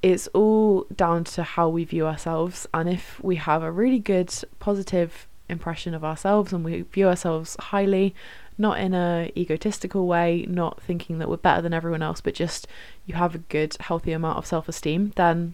it's 0.01 0.27
all 0.33 0.85
down 0.93 1.23
to 1.23 1.43
how 1.43 1.69
we 1.69 1.85
view 1.85 2.05
ourselves. 2.05 2.67
And 2.73 2.89
if 2.89 3.23
we 3.23 3.37
have 3.37 3.63
a 3.63 3.71
really 3.71 3.99
good, 3.99 4.33
positive 4.59 5.27
impression 5.47 5.93
of 5.93 6.03
ourselves 6.03 6.51
and 6.51 6.65
we 6.65 6.81
view 6.81 7.07
ourselves 7.07 7.55
highly, 7.59 8.13
not 8.57 8.79
in 8.79 8.93
a 8.93 9.31
egotistical 9.37 10.05
way, 10.05 10.45
not 10.47 10.81
thinking 10.81 11.19
that 11.19 11.29
we're 11.29 11.37
better 11.37 11.61
than 11.61 11.73
everyone 11.73 12.01
else, 12.01 12.19
but 12.19 12.33
just 12.33 12.67
you 13.05 13.15
have 13.15 13.33
a 13.33 13.39
good, 13.39 13.77
healthy 13.79 14.11
amount 14.11 14.37
of 14.37 14.45
self 14.45 14.67
esteem, 14.67 15.13
then 15.15 15.53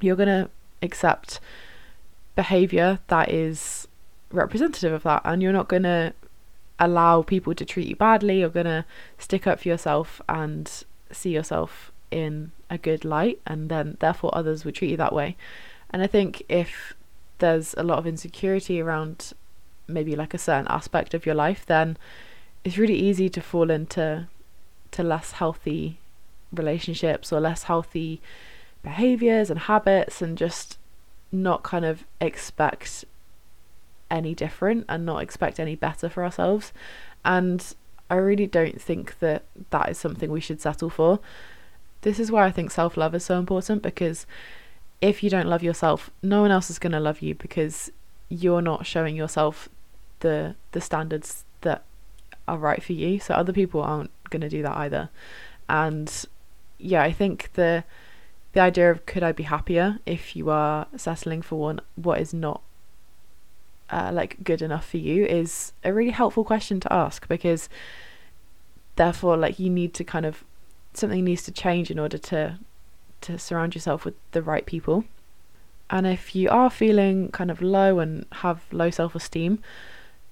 you're 0.00 0.16
going 0.16 0.28
to 0.28 0.48
accept 0.80 1.40
behavior 2.34 2.98
that 3.08 3.30
is 3.30 3.88
representative 4.30 4.92
of 4.92 5.02
that. 5.02 5.22
And 5.24 5.42
you're 5.42 5.52
not 5.52 5.68
going 5.68 5.84
to 5.84 6.14
allow 6.78 7.22
people 7.22 7.54
to 7.54 7.64
treat 7.64 7.88
you 7.88 7.96
badly. 7.96 8.40
You're 8.40 8.48
going 8.48 8.66
to 8.66 8.84
stick 9.18 9.46
up 9.46 9.60
for 9.60 9.68
yourself 9.68 10.20
and 10.28 10.70
see 11.10 11.30
yourself 11.30 11.92
in 12.10 12.52
a 12.68 12.78
good 12.78 13.04
light, 13.04 13.40
and 13.46 13.68
then 13.68 13.96
therefore 14.00 14.30
others 14.34 14.64
would 14.64 14.74
treat 14.74 14.90
you 14.90 14.96
that 14.96 15.14
way. 15.14 15.36
And 15.90 16.02
I 16.02 16.06
think 16.06 16.42
if 16.48 16.94
there's 17.38 17.74
a 17.74 17.82
lot 17.82 17.98
of 17.98 18.06
insecurity 18.06 18.80
around 18.80 19.32
maybe 19.88 20.14
like 20.16 20.34
a 20.34 20.38
certain 20.38 20.68
aspect 20.68 21.14
of 21.14 21.26
your 21.26 21.34
life, 21.34 21.64
then 21.66 21.96
it's 22.64 22.78
really 22.78 22.96
easy 22.96 23.28
to 23.28 23.40
fall 23.40 23.70
into 23.70 24.28
to 24.92 25.02
less 25.02 25.32
healthy 25.32 25.98
relationships 26.52 27.32
or 27.32 27.40
less 27.40 27.64
healthy 27.64 28.20
behaviors 28.82 29.50
and 29.50 29.60
habits 29.60 30.20
and 30.20 30.36
just 30.36 30.78
not 31.32 31.62
kind 31.62 31.84
of 31.84 32.04
expect 32.20 33.04
any 34.10 34.34
different 34.34 34.84
and 34.88 35.06
not 35.06 35.22
expect 35.22 35.58
any 35.58 35.74
better 35.74 36.08
for 36.08 36.22
ourselves 36.22 36.72
and 37.24 37.74
I 38.10 38.16
really 38.16 38.46
don't 38.46 38.80
think 38.80 39.18
that 39.20 39.44
that 39.70 39.88
is 39.88 39.96
something 39.96 40.30
we 40.30 40.40
should 40.40 40.60
settle 40.60 40.90
for 40.90 41.18
this 42.02 42.18
is 42.18 42.30
why 42.30 42.44
I 42.44 42.50
think 42.50 42.70
self 42.70 42.96
love 42.96 43.14
is 43.14 43.24
so 43.24 43.38
important 43.38 43.82
because 43.82 44.26
if 45.00 45.22
you 45.22 45.30
don't 45.30 45.48
love 45.48 45.62
yourself, 45.62 46.10
no 46.22 46.42
one 46.42 46.50
else 46.50 46.68
is 46.70 46.78
going 46.78 46.92
to 46.92 47.00
love 47.00 47.22
you 47.22 47.34
because 47.34 47.90
you're 48.28 48.62
not 48.62 48.86
showing 48.86 49.16
yourself 49.16 49.68
the 50.20 50.54
the 50.72 50.80
standards 50.80 51.44
that 51.62 51.82
are 52.46 52.58
right 52.58 52.82
for 52.82 52.92
you. 52.92 53.18
So 53.18 53.34
other 53.34 53.52
people 53.52 53.82
aren't 53.82 54.10
going 54.30 54.42
to 54.42 54.48
do 54.48 54.62
that 54.62 54.76
either. 54.76 55.10
And 55.68 56.12
yeah, 56.78 57.02
I 57.02 57.12
think 57.12 57.50
the 57.54 57.84
the 58.52 58.60
idea 58.60 58.90
of 58.90 59.06
could 59.06 59.22
I 59.22 59.32
be 59.32 59.44
happier 59.44 59.98
if 60.06 60.36
you 60.36 60.50
are 60.50 60.86
settling 60.96 61.42
for 61.42 61.58
one 61.58 61.80
what 61.96 62.20
is 62.20 62.34
not 62.34 62.62
uh, 63.90 64.10
like 64.12 64.42
good 64.42 64.62
enough 64.62 64.88
for 64.88 64.96
you 64.96 65.24
is 65.24 65.72
a 65.84 65.92
really 65.92 66.10
helpful 66.10 66.44
question 66.44 66.80
to 66.80 66.92
ask 66.92 67.28
because 67.28 67.68
therefore 68.96 69.36
like 69.36 69.58
you 69.58 69.68
need 69.70 69.94
to 69.94 70.04
kind 70.04 70.26
of 70.26 70.44
something 70.94 71.24
needs 71.24 71.42
to 71.42 71.52
change 71.52 71.90
in 71.90 71.98
order 71.98 72.18
to 72.18 72.58
to 73.22 73.38
surround 73.38 73.74
yourself 73.74 74.04
with 74.04 74.14
the 74.32 74.42
right 74.42 74.66
people. 74.66 75.04
And 75.88 76.06
if 76.06 76.34
you 76.34 76.48
are 76.50 76.70
feeling 76.70 77.30
kind 77.30 77.50
of 77.50 77.62
low 77.62 77.98
and 77.98 78.26
have 78.32 78.64
low 78.72 78.90
self-esteem, 78.90 79.60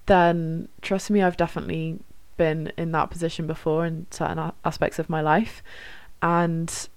then 0.05 0.67
trust 0.81 1.09
me, 1.09 1.21
I've 1.21 1.37
definitely 1.37 1.99
been 2.37 2.71
in 2.77 2.91
that 2.91 3.09
position 3.09 3.47
before 3.47 3.85
in 3.85 4.07
certain 4.11 4.51
aspects 4.65 4.99
of 4.99 5.09
my 5.09 5.21
life. 5.21 5.63
And 6.21 6.89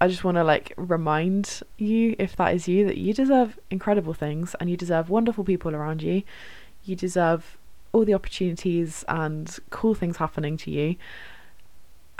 I 0.00 0.08
just 0.08 0.24
want 0.24 0.36
to 0.36 0.44
like 0.44 0.72
remind 0.76 1.62
you, 1.76 2.16
if 2.18 2.36
that 2.36 2.54
is 2.54 2.66
you, 2.66 2.86
that 2.86 2.96
you 2.96 3.12
deserve 3.12 3.58
incredible 3.70 4.14
things 4.14 4.54
and 4.58 4.70
you 4.70 4.76
deserve 4.76 5.10
wonderful 5.10 5.44
people 5.44 5.74
around 5.74 6.02
you. 6.02 6.22
You 6.84 6.96
deserve 6.96 7.58
all 7.92 8.04
the 8.04 8.14
opportunities 8.14 9.04
and 9.08 9.58
cool 9.70 9.94
things 9.94 10.16
happening 10.16 10.56
to 10.56 10.70
you 10.70 10.96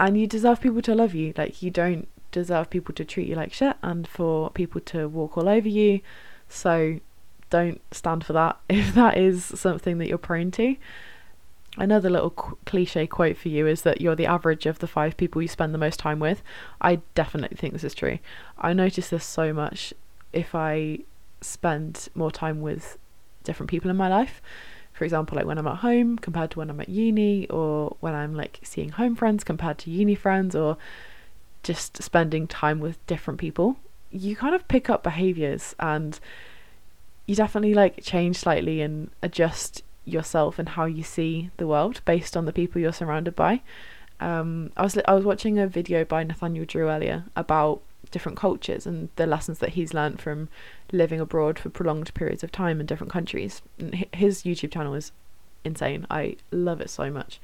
and 0.01 0.19
you 0.19 0.27
deserve 0.27 0.61
people 0.63 0.81
to 0.81 0.95
love 0.95 1.15
you. 1.15 1.35
Like 1.37 1.63
you 1.63 1.71
don't 1.71 2.09
deserve 2.33 2.71
people 2.71 2.95
to 2.95 3.05
treat 3.05 3.29
you 3.29 3.35
like 3.35 3.53
shit 3.53 3.77
and 3.83 4.09
for 4.09 4.51
people 4.51 4.81
to 4.81 5.09
walk 5.09 5.37
all 5.37 5.49
over 5.49 5.69
you. 5.69 6.01
So 6.49 7.01
don't 7.51 7.83
stand 7.93 8.25
for 8.25 8.33
that 8.33 8.59
if 8.69 8.95
that 8.95 9.19
is 9.19 9.45
something 9.45 9.99
that 9.99 10.09
you're 10.09 10.19
prone 10.19 10.51
to. 10.53 10.75
Another 11.77 12.11
little 12.11 12.31
cliche 12.31 13.07
quote 13.07 13.37
for 13.37 13.49
you 13.49 13.67
is 13.67 13.83
that 13.83 14.01
you're 14.01 14.17
the 14.17 14.27
average 14.27 14.67
of 14.67 14.81
the 14.81 14.89
five 14.89 15.17
people 15.17 15.41
you 15.41 15.49
spend 15.49 15.73
the 15.73 15.79
most 15.79 15.99
time 15.99 16.19
with. 16.19 16.43
I 16.81 17.01
definitely 17.15 17.57
think 17.57 17.73
this 17.73 17.85
is 17.85 17.95
true. 17.95 18.19
I 18.59 18.73
notice 18.73 19.11
this 19.11 19.25
so 19.25 19.53
much 19.53 19.95
if 20.33 20.55
I 20.55 21.01
spend 21.41 22.09
more 22.15 22.31
time 22.31 22.61
with 22.61 22.99
different 23.45 23.71
people 23.71 23.91
in 23.91 23.97
my 23.97 24.09
life 24.09 24.43
for 25.01 25.05
example, 25.05 25.37
like 25.37 25.47
when 25.47 25.57
I'm 25.57 25.67
at 25.67 25.79
home 25.79 26.19
compared 26.19 26.51
to 26.51 26.59
when 26.59 26.69
I'm 26.69 26.79
at 26.79 26.91
uni, 26.91 27.49
or 27.49 27.97
when 28.01 28.15
I'm 28.15 28.35
like 28.35 28.61
seeing 28.63 28.91
home 28.91 29.17
friends 29.17 29.45
compared 29.45 29.79
to 29.79 29.91
uni 29.91 30.15
friends, 30.15 30.55
or 30.55 30.77
just 31.63 32.03
spending 32.03 32.47
time 32.47 32.81
with 32.81 33.05
different 33.07 33.41
people, 33.41 33.77
you 34.11 34.37
kind 34.37 34.55
of 34.55 34.69
pick 34.69 34.91
up 34.91 35.03
behaviors 35.03 35.75
and 35.81 36.21
you 37.25 37.35
definitely 37.35 37.73
like 37.73 38.03
change 38.03 38.37
slightly 38.37 38.83
and 38.83 39.11
adjust 39.23 39.83
yourself 40.05 40.59
and 40.59 40.71
how 40.71 40.85
you 40.85 41.03
see 41.03 41.51
the 41.57 41.67
world 41.67 42.01
based 42.05 42.37
on 42.37 42.45
the 42.45 42.53
people 42.53 42.81
you're 42.81 42.93
surrounded 42.93 43.37
by. 43.37 43.63
Um, 44.19 44.71
I 44.77 44.83
was 44.83 44.99
I 45.07 45.15
was 45.15 45.25
watching 45.25 45.59
a 45.59 45.67
video 45.67 46.05
by 46.05 46.25
Nathaniel 46.25 46.67
Drew 46.67 46.89
earlier 46.89 47.25
about 47.37 47.81
different 48.11 48.39
cultures 48.39 48.87
and 48.87 49.09
the 49.17 49.27
lessons 49.27 49.59
that 49.61 49.71
he's 49.71 49.95
learned 49.95 50.21
from 50.21 50.49
living 50.93 51.21
abroad 51.21 51.59
for 51.59 51.71
prolonged 51.71 52.13
periods 52.15 52.43
of 52.43 52.51
time 52.51 52.81
in 52.81 52.87
different 52.87 53.13
countries. 53.13 53.63
And 53.79 54.07
his 54.13 54.43
YouTube 54.43 54.73
channel 54.73 54.95
is 54.95 55.13
insane. 55.65 56.07
I 56.11 56.37
love 56.51 56.81
it 56.81 56.91
so 56.91 57.11
much. 57.11 57.41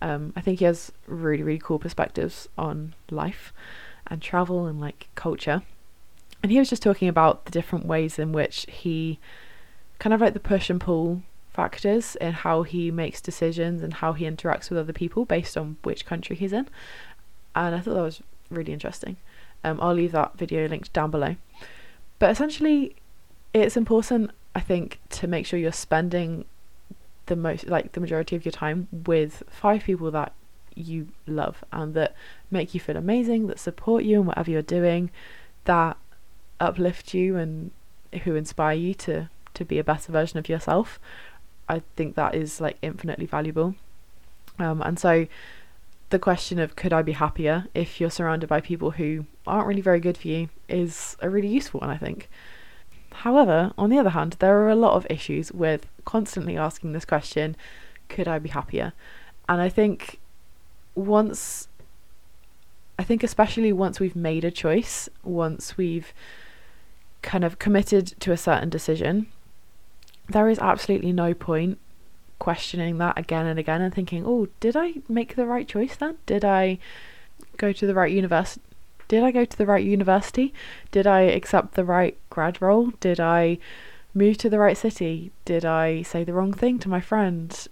Um, 0.00 0.32
I 0.36 0.40
think 0.40 0.60
he 0.60 0.64
has 0.64 0.92
really, 1.06 1.42
really 1.42 1.58
cool 1.58 1.78
perspectives 1.78 2.48
on 2.56 2.94
life 3.10 3.52
and 4.06 4.22
travel 4.22 4.66
and 4.66 4.80
like 4.80 5.08
culture. 5.14 5.62
And 6.42 6.52
he 6.52 6.58
was 6.58 6.70
just 6.70 6.82
talking 6.82 7.08
about 7.08 7.44
the 7.44 7.50
different 7.50 7.84
ways 7.84 8.18
in 8.18 8.32
which 8.32 8.66
he 8.68 9.18
kind 9.98 10.14
of 10.14 10.20
like 10.20 10.34
the 10.34 10.40
push 10.40 10.70
and 10.70 10.80
pull 10.80 11.22
factors 11.52 12.16
in 12.16 12.32
how 12.32 12.62
he 12.62 12.90
makes 12.90 13.20
decisions 13.20 13.82
and 13.82 13.94
how 13.94 14.12
he 14.12 14.24
interacts 14.24 14.70
with 14.70 14.78
other 14.78 14.92
people 14.92 15.24
based 15.24 15.56
on 15.56 15.76
which 15.82 16.06
country 16.06 16.36
he's 16.36 16.52
in. 16.52 16.68
And 17.54 17.74
I 17.74 17.80
thought 17.80 17.94
that 17.94 18.02
was 18.02 18.22
really 18.50 18.72
interesting. 18.72 19.16
Um, 19.64 19.78
I'll 19.80 19.94
leave 19.94 20.12
that 20.12 20.36
video 20.36 20.68
linked 20.68 20.92
down 20.92 21.10
below. 21.10 21.36
But 22.18 22.30
essentially, 22.30 22.94
it's 23.52 23.76
important, 23.76 24.30
I 24.54 24.60
think, 24.60 25.00
to 25.10 25.26
make 25.26 25.46
sure 25.46 25.58
you're 25.58 25.72
spending 25.72 26.44
the 27.26 27.36
most, 27.36 27.66
like 27.66 27.92
the 27.92 28.00
majority 28.00 28.36
of 28.36 28.44
your 28.44 28.52
time 28.52 28.88
with 29.06 29.42
five 29.48 29.84
people 29.84 30.10
that 30.10 30.32
you 30.74 31.08
love 31.26 31.64
and 31.72 31.94
that 31.94 32.14
make 32.50 32.74
you 32.74 32.80
feel 32.80 32.96
amazing, 32.96 33.48
that 33.48 33.58
support 33.58 34.04
you 34.04 34.20
in 34.20 34.26
whatever 34.26 34.50
you're 34.50 34.62
doing, 34.62 35.10
that 35.64 35.96
uplift 36.60 37.14
you 37.14 37.36
and 37.36 37.70
who 38.24 38.34
inspire 38.34 38.74
you 38.74 38.94
to 38.94 39.28
to 39.54 39.64
be 39.64 39.78
a 39.78 39.84
better 39.84 40.12
version 40.12 40.38
of 40.38 40.48
yourself. 40.48 40.98
I 41.68 41.82
think 41.96 42.14
that 42.16 42.34
is 42.34 42.60
like 42.60 42.78
infinitely 42.82 43.26
valuable. 43.26 43.74
Um, 44.58 44.82
and 44.82 44.98
so 44.98 45.26
the 46.10 46.18
question 46.18 46.58
of 46.58 46.76
could 46.76 46.92
I 46.92 47.02
be 47.02 47.12
happier 47.12 47.66
if 47.74 48.00
you're 48.00 48.10
surrounded 48.10 48.48
by 48.48 48.60
people 48.60 48.92
who 48.92 49.26
aren't 49.46 49.66
really 49.66 49.80
very 49.80 50.00
good 50.00 50.16
for 50.16 50.28
you 50.28 50.48
is 50.68 51.16
a 51.20 51.28
really 51.28 51.48
useful 51.48 51.80
one, 51.80 51.90
I 51.90 51.98
think. 51.98 52.28
However, 53.12 53.72
on 53.76 53.90
the 53.90 53.98
other 53.98 54.10
hand, 54.10 54.36
there 54.38 54.58
are 54.60 54.68
a 54.68 54.76
lot 54.76 54.94
of 54.94 55.06
issues 55.10 55.52
with 55.52 55.86
constantly 56.04 56.56
asking 56.56 56.92
this 56.92 57.04
question 57.04 57.56
could 58.08 58.26
I 58.26 58.38
be 58.38 58.48
happier? 58.48 58.94
And 59.48 59.60
I 59.60 59.68
think 59.68 60.18
once, 60.94 61.68
I 62.98 63.04
think 63.04 63.22
especially 63.22 63.72
once 63.72 64.00
we've 64.00 64.16
made 64.16 64.44
a 64.44 64.50
choice, 64.50 65.08
once 65.22 65.76
we've 65.76 66.14
kind 67.20 67.44
of 67.44 67.58
committed 67.58 68.14
to 68.20 68.32
a 68.32 68.36
certain 68.36 68.70
decision, 68.70 69.26
there 70.28 70.48
is 70.48 70.58
absolutely 70.58 71.12
no 71.12 71.34
point 71.34 71.78
questioning 72.38 72.98
that 72.98 73.18
again 73.18 73.46
and 73.46 73.58
again 73.58 73.82
and 73.82 73.94
thinking, 73.94 74.24
oh, 74.26 74.48
did 74.60 74.76
I 74.76 74.94
make 75.08 75.36
the 75.36 75.46
right 75.46 75.66
choice 75.66 75.96
then? 75.96 76.16
Did 76.26 76.44
I 76.44 76.78
go 77.56 77.72
to 77.72 77.86
the 77.86 77.94
right 77.94 78.12
university? 78.12 78.62
Did 79.08 79.24
I 79.24 79.30
go 79.30 79.44
to 79.44 79.56
the 79.56 79.66
right 79.66 79.84
university? 79.84 80.52
Did 80.90 81.06
I 81.06 81.22
accept 81.22 81.74
the 81.74 81.84
right 81.84 82.16
grad 82.30 82.60
role? 82.60 82.92
Did 83.00 83.18
I 83.20 83.58
move 84.14 84.36
to 84.38 84.50
the 84.50 84.58
right 84.58 84.76
city? 84.76 85.32
Did 85.44 85.64
I 85.64 86.02
say 86.02 86.24
the 86.24 86.34
wrong 86.34 86.52
thing 86.52 86.78
to 86.80 86.88
my 86.88 87.00
friend? 87.00 87.66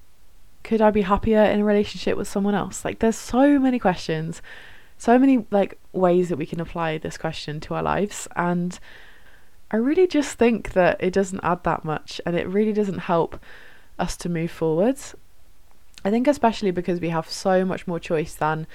Could 0.65 0.81
I 0.81 0.91
be 0.91 1.03
happier 1.03 1.43
in 1.43 1.61
a 1.61 1.65
relationship 1.65 2.17
with 2.17 2.27
someone 2.27 2.55
else? 2.55 2.85
Like, 2.85 2.99
there's 2.99 3.17
so 3.17 3.59
many 3.59 3.79
questions, 3.79 4.41
so 4.99 5.19
many 5.19 5.45
like 5.51 5.79
ways 5.93 6.29
that 6.31 6.39
we 6.39 6.47
can 6.47 6.61
apply 6.61 6.99
this 6.99 7.19
question 7.19 7.61
to 7.61 7.75
our 7.75 7.83
lives, 7.83 8.27
and 8.35 8.79
I 9.71 9.77
really 9.77 10.07
just 10.07 10.39
think 10.39 10.73
that 10.73 11.03
it 11.03 11.13
doesn't 11.13 11.41
add 11.43 11.65
that 11.65 11.85
much, 11.85 12.21
and 12.25 12.37
it 12.37 12.47
really 12.49 12.73
doesn't 12.73 13.01
help 13.01 13.41
us 13.99 14.17
to 14.19 14.29
move 14.29 14.51
forwards. 14.51 15.15
I 16.05 16.11
think, 16.11 16.29
especially 16.29 16.71
because 16.71 17.01
we 17.01 17.09
have 17.09 17.29
so 17.29 17.65
much 17.65 17.87
more 17.87 17.99
choice 17.99 18.35
than 18.35 18.67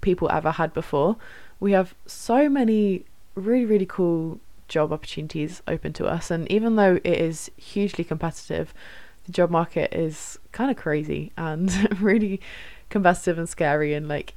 people 0.00 0.30
ever 0.30 0.52
had 0.52 0.72
before, 0.72 1.16
we 1.60 1.72
have 1.72 1.94
so 2.06 2.48
many 2.48 3.04
really, 3.34 3.66
really 3.66 3.86
cool 3.86 4.40
job 4.68 4.92
opportunities 4.92 5.62
open 5.68 5.92
to 5.92 6.06
us. 6.06 6.30
And 6.30 6.50
even 6.50 6.76
though 6.76 6.98
it 7.04 7.18
is 7.18 7.50
hugely 7.56 8.04
competitive, 8.04 8.72
the 9.26 9.32
job 9.32 9.50
market 9.50 9.94
is 9.94 10.38
kind 10.50 10.70
of 10.70 10.76
crazy 10.76 11.30
and 11.36 12.00
really 12.00 12.40
competitive 12.88 13.38
and 13.38 13.48
scary. 13.48 13.92
And 13.92 14.08
like, 14.08 14.34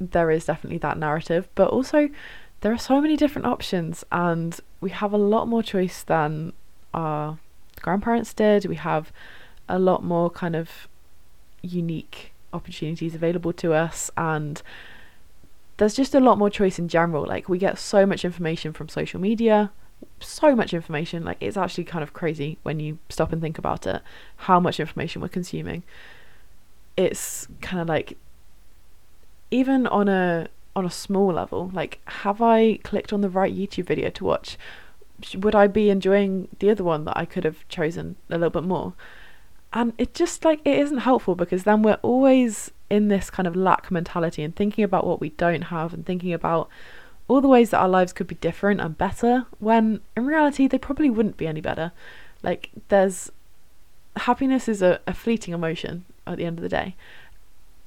there 0.00 0.30
is 0.30 0.46
definitely 0.46 0.78
that 0.78 0.98
narrative, 0.98 1.48
but 1.54 1.68
also 1.68 2.08
there 2.64 2.72
are 2.72 2.78
so 2.78 2.98
many 2.98 3.14
different 3.14 3.44
options, 3.44 4.04
and 4.10 4.58
we 4.80 4.88
have 4.88 5.12
a 5.12 5.18
lot 5.18 5.46
more 5.46 5.62
choice 5.62 6.02
than 6.02 6.54
our 6.94 7.38
grandparents 7.82 8.32
did. 8.32 8.64
We 8.64 8.76
have 8.76 9.12
a 9.68 9.78
lot 9.78 10.02
more 10.02 10.30
kind 10.30 10.56
of 10.56 10.88
unique 11.60 12.32
opportunities 12.54 13.14
available 13.14 13.52
to 13.52 13.74
us, 13.74 14.10
and 14.16 14.62
there's 15.76 15.94
just 15.94 16.14
a 16.14 16.20
lot 16.20 16.38
more 16.38 16.48
choice 16.48 16.78
in 16.78 16.88
general. 16.88 17.26
Like, 17.26 17.50
we 17.50 17.58
get 17.58 17.78
so 17.78 18.06
much 18.06 18.24
information 18.24 18.72
from 18.72 18.88
social 18.88 19.20
media, 19.20 19.70
so 20.20 20.56
much 20.56 20.72
information. 20.72 21.22
Like, 21.22 21.36
it's 21.40 21.58
actually 21.58 21.84
kind 21.84 22.02
of 22.02 22.14
crazy 22.14 22.56
when 22.62 22.80
you 22.80 22.96
stop 23.10 23.30
and 23.30 23.42
think 23.42 23.58
about 23.58 23.86
it, 23.86 24.00
how 24.48 24.58
much 24.58 24.80
information 24.80 25.20
we're 25.20 25.28
consuming. 25.28 25.82
It's 26.96 27.46
kind 27.60 27.82
of 27.82 27.88
like, 27.90 28.16
even 29.50 29.86
on 29.86 30.08
a 30.08 30.48
on 30.76 30.84
a 30.84 30.90
small 30.90 31.32
level, 31.32 31.70
like, 31.72 32.00
have 32.06 32.42
I 32.42 32.78
clicked 32.82 33.12
on 33.12 33.20
the 33.20 33.28
right 33.28 33.54
YouTube 33.54 33.86
video 33.86 34.10
to 34.10 34.24
watch? 34.24 34.58
Would 35.36 35.54
I 35.54 35.66
be 35.66 35.90
enjoying 35.90 36.48
the 36.58 36.70
other 36.70 36.84
one 36.84 37.04
that 37.04 37.16
I 37.16 37.24
could 37.24 37.44
have 37.44 37.66
chosen 37.68 38.16
a 38.28 38.34
little 38.34 38.50
bit 38.50 38.64
more? 38.64 38.94
And 39.72 39.92
it 39.98 40.14
just 40.14 40.44
like 40.44 40.60
it 40.64 40.78
isn't 40.78 40.98
helpful 40.98 41.34
because 41.34 41.64
then 41.64 41.82
we're 41.82 41.98
always 42.02 42.70
in 42.90 43.08
this 43.08 43.30
kind 43.30 43.46
of 43.46 43.56
lack 43.56 43.90
mentality 43.90 44.42
and 44.42 44.54
thinking 44.54 44.84
about 44.84 45.06
what 45.06 45.20
we 45.20 45.30
don't 45.30 45.62
have 45.62 45.92
and 45.92 46.06
thinking 46.06 46.32
about 46.32 46.68
all 47.26 47.40
the 47.40 47.48
ways 47.48 47.70
that 47.70 47.78
our 47.78 47.88
lives 47.88 48.12
could 48.12 48.26
be 48.26 48.34
different 48.36 48.80
and 48.80 48.98
better 48.98 49.46
when 49.58 50.00
in 50.16 50.26
reality 50.26 50.68
they 50.68 50.78
probably 50.78 51.10
wouldn't 51.10 51.36
be 51.36 51.46
any 51.46 51.60
better. 51.60 51.92
Like 52.42 52.70
there's 52.88 53.32
happiness 54.16 54.68
is 54.68 54.82
a, 54.82 55.00
a 55.06 55.14
fleeting 55.14 55.54
emotion 55.54 56.04
at 56.26 56.36
the 56.36 56.44
end 56.44 56.58
of 56.58 56.62
the 56.62 56.68
day. 56.68 56.94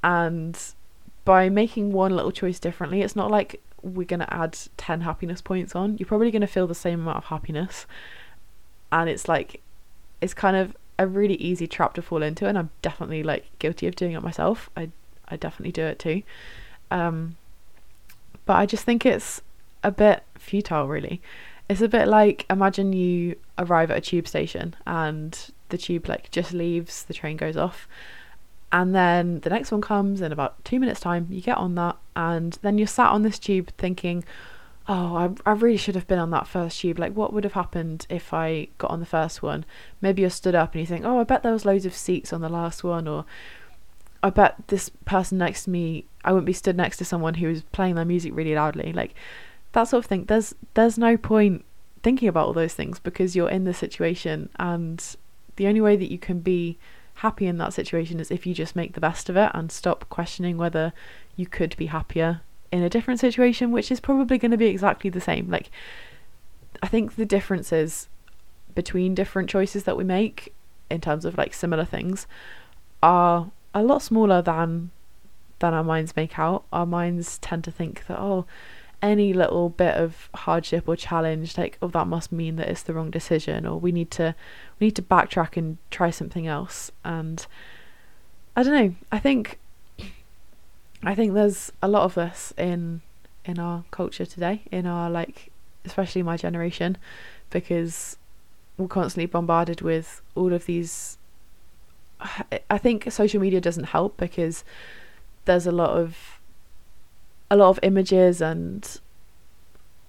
And 0.03 0.59
by 1.27 1.49
making 1.49 1.91
one 1.91 2.15
little 2.15 2.31
choice 2.31 2.57
differently, 2.57 3.01
it's 3.01 3.13
not 3.13 3.29
like 3.29 3.61
we're 3.81 4.05
going 4.05 4.21
to 4.21 4.33
add 4.33 4.57
10 4.77 5.01
happiness 5.01 5.41
points 5.41 5.75
on. 5.75 5.97
You're 5.97 6.07
probably 6.07 6.31
going 6.31 6.39
to 6.39 6.47
feel 6.47 6.67
the 6.67 6.73
same 6.73 7.01
amount 7.01 7.17
of 7.17 7.25
happiness. 7.25 7.85
And 8.93 9.09
it's 9.09 9.27
like, 9.27 9.59
it's 10.21 10.33
kind 10.33 10.55
of 10.55 10.73
a 10.97 11.05
really 11.05 11.33
easy 11.35 11.67
trap 11.67 11.95
to 11.95 12.01
fall 12.01 12.23
into. 12.23 12.47
And 12.47 12.57
I'm 12.57 12.69
definitely 12.81 13.23
like 13.23 13.45
guilty 13.59 13.87
of 13.87 13.97
doing 13.97 14.13
it 14.13 14.23
myself. 14.23 14.69
I, 14.77 14.89
I 15.27 15.35
definitely 15.35 15.73
do 15.73 15.83
it 15.83 15.99
too. 15.99 16.23
Um, 16.91 17.35
but 18.45 18.53
I 18.53 18.65
just 18.65 18.85
think 18.85 19.05
it's 19.05 19.41
a 19.83 19.91
bit 19.91 20.23
futile, 20.35 20.87
really. 20.87 21.21
It's 21.67 21.81
a 21.81 21.89
bit 21.89 22.07
like 22.07 22.45
imagine 22.49 22.93
you 22.93 23.35
arrive 23.57 23.91
at 23.91 23.97
a 23.97 24.01
tube 24.01 24.29
station 24.29 24.77
and 24.85 25.37
the 25.67 25.77
tube 25.77 26.07
like 26.07 26.31
just 26.31 26.53
leaves, 26.53 27.03
the 27.03 27.13
train 27.13 27.35
goes 27.35 27.57
off, 27.57 27.85
and 28.71 28.93
then 28.93 29.39
the 29.41 29.49
next 29.49 29.71
one 29.71 29.81
comes 29.81 30.21
in 30.21 30.31
about 30.31 30.63
two 30.65 30.79
minutes' 30.79 30.99
time. 30.99 31.27
You 31.29 31.41
get 31.41 31.57
on 31.57 31.75
that, 31.75 31.97
and 32.15 32.57
then 32.61 32.77
you're 32.77 32.87
sat 32.87 33.11
on 33.11 33.21
this 33.23 33.39
tube 33.39 33.71
thinking, 33.77 34.23
oh, 34.87 35.15
I, 35.45 35.49
I 35.49 35.53
really 35.53 35.77
should 35.77 35.95
have 35.95 36.07
been 36.07 36.19
on 36.19 36.31
that 36.31 36.47
first 36.47 36.79
tube. 36.79 36.99
Like, 36.99 37.13
what 37.13 37.33
would 37.33 37.43
have 37.43 37.53
happened 37.53 38.07
if 38.09 38.33
I 38.33 38.69
got 38.77 38.91
on 38.91 38.99
the 38.99 39.05
first 39.05 39.41
one? 39.41 39.65
Maybe 40.01 40.21
you're 40.21 40.29
stood 40.29 40.55
up 40.55 40.73
and 40.73 40.81
you 40.81 40.87
think, 40.87 41.05
oh, 41.05 41.19
I 41.19 41.23
bet 41.23 41.43
there 41.43 41.51
was 41.51 41.65
loads 41.65 41.85
of 41.85 41.93
seats 41.93 42.31
on 42.33 42.41
the 42.41 42.49
last 42.49 42.83
one, 42.83 43.07
or 43.07 43.25
I 44.23 44.29
bet 44.29 44.55
this 44.67 44.89
person 45.05 45.37
next 45.37 45.65
to 45.65 45.69
me, 45.69 46.05
I 46.23 46.31
wouldn't 46.31 46.45
be 46.45 46.53
stood 46.53 46.77
next 46.77 46.97
to 46.97 47.05
someone 47.05 47.35
who 47.35 47.47
was 47.47 47.63
playing 47.63 47.95
their 47.95 48.05
music 48.05 48.35
really 48.35 48.55
loudly. 48.55 48.93
Like, 48.93 49.13
that 49.73 49.85
sort 49.85 50.03
of 50.03 50.09
thing. 50.09 50.25
There's 50.25 50.55
there's 50.73 50.97
no 50.97 51.17
point 51.17 51.63
thinking 52.03 52.27
about 52.27 52.47
all 52.47 52.53
those 52.53 52.73
things 52.73 52.99
because 52.99 53.35
you're 53.35 53.49
in 53.49 53.63
the 53.63 53.73
situation, 53.73 54.49
and 54.57 55.03
the 55.55 55.67
only 55.67 55.81
way 55.81 55.95
that 55.95 56.11
you 56.11 56.17
can 56.17 56.39
be 56.39 56.77
happy 57.17 57.47
in 57.47 57.57
that 57.57 57.73
situation 57.73 58.19
is 58.19 58.29
if 58.29 58.45
you 58.45 58.53
just 58.53 58.75
make 58.75 58.93
the 58.93 59.01
best 59.01 59.27
of 59.27 59.35
it 59.35 59.51
and 59.53 59.71
stop 59.71 60.07
questioning 60.09 60.57
whether 60.57 60.93
you 61.35 61.47
could 61.47 61.75
be 61.77 61.87
happier 61.87 62.41
in 62.71 62.83
a 62.83 62.89
different 62.89 63.19
situation, 63.19 63.71
which 63.71 63.91
is 63.91 63.99
probably 63.99 64.37
going 64.37 64.51
to 64.51 64.57
be 64.57 64.67
exactly 64.67 65.09
the 65.09 65.21
same. 65.21 65.49
Like, 65.49 65.71
I 66.83 66.87
think 66.87 67.15
the 67.15 67.25
differences 67.25 68.07
between 68.75 69.15
different 69.15 69.49
choices 69.49 69.85
that 69.85 69.97
we 69.97 70.03
make 70.03 70.53
in 70.91 71.01
terms 71.01 71.25
of 71.25 71.37
like 71.37 71.53
similar 71.53 71.85
things 71.85 72.27
are 73.01 73.49
a 73.73 73.81
lot 73.81 74.01
smaller 74.01 74.41
than 74.41 74.91
than 75.59 75.73
our 75.73 75.83
minds 75.83 76.15
make 76.15 76.37
out. 76.37 76.65
Our 76.71 76.85
minds 76.85 77.39
tend 77.39 77.63
to 77.63 77.71
think 77.71 78.05
that 78.07 78.19
oh 78.19 78.45
any 79.01 79.31
little 79.31 79.69
bit 79.69 79.95
of 79.95 80.29
hardship 80.33 80.87
or 80.87 80.95
challenge 80.95 81.57
like 81.57 81.77
oh 81.81 81.87
that 81.87 82.07
must 82.07 82.31
mean 82.31 82.55
that 82.55 82.67
it's 82.67 82.81
the 82.81 82.93
wrong 82.93 83.11
decision 83.11 83.65
or 83.65 83.79
we 83.79 83.91
need 83.91 84.09
to 84.09 84.33
we 84.79 84.87
need 84.87 84.95
to 84.95 85.01
backtrack 85.01 85.55
and 85.55 85.77
try 85.91 86.09
something 86.09 86.47
else. 86.47 86.91
And 87.03 87.45
i 88.57 88.63
don't 88.63 88.73
know 88.73 88.95
i 89.11 89.19
think 89.19 89.59
i 91.03 91.13
think 91.13 91.33
there's 91.33 91.71
a 91.81 91.87
lot 91.87 92.03
of 92.03 92.17
us 92.17 92.53
in 92.57 93.01
in 93.45 93.59
our 93.59 93.85
culture 93.91 94.25
today 94.25 94.63
in 94.71 94.87
our 94.87 95.09
like 95.09 95.51
especially 95.85 96.23
my 96.23 96.35
generation 96.35 96.97
because 97.51 98.17
we're 98.77 98.87
constantly 98.87 99.27
bombarded 99.27 99.81
with 99.81 100.21
all 100.33 100.51
of 100.53 100.65
these 100.65 101.17
i 102.69 102.77
think 102.79 103.09
social 103.11 103.39
media 103.39 103.61
doesn't 103.61 103.85
help 103.85 104.17
because 104.17 104.63
there's 105.45 105.67
a 105.67 105.71
lot 105.71 105.91
of 105.91 106.36
a 107.49 107.55
lot 107.55 107.69
of 107.69 107.79
images 107.83 108.41
and 108.41 108.99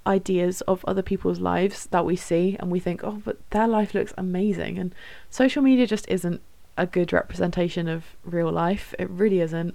ideas 0.07 0.62
of 0.62 0.85
other 0.87 1.03
people's 1.03 1.38
lives 1.38 1.87
that 1.87 2.05
we 2.05 2.16
see 2.16 2.57
and 2.59 2.70
we 2.70 2.81
think, 2.81 3.05
oh, 3.05 3.20
but 3.24 3.38
their 3.51 3.68
life 3.68 3.94
looks 3.94 4.14
amazing. 4.16 4.79
And 4.79 4.94
social 5.31 5.62
media 5.62 5.87
just 5.87 6.09
isn't 6.09 6.40
a 6.77 6.87
good 6.87 7.12
representation 7.12 7.88
of 7.88 8.05
real 8.24 8.51
life. 8.51 8.94
It 8.98 9.11
really 9.11 9.40
isn't. 9.40 9.74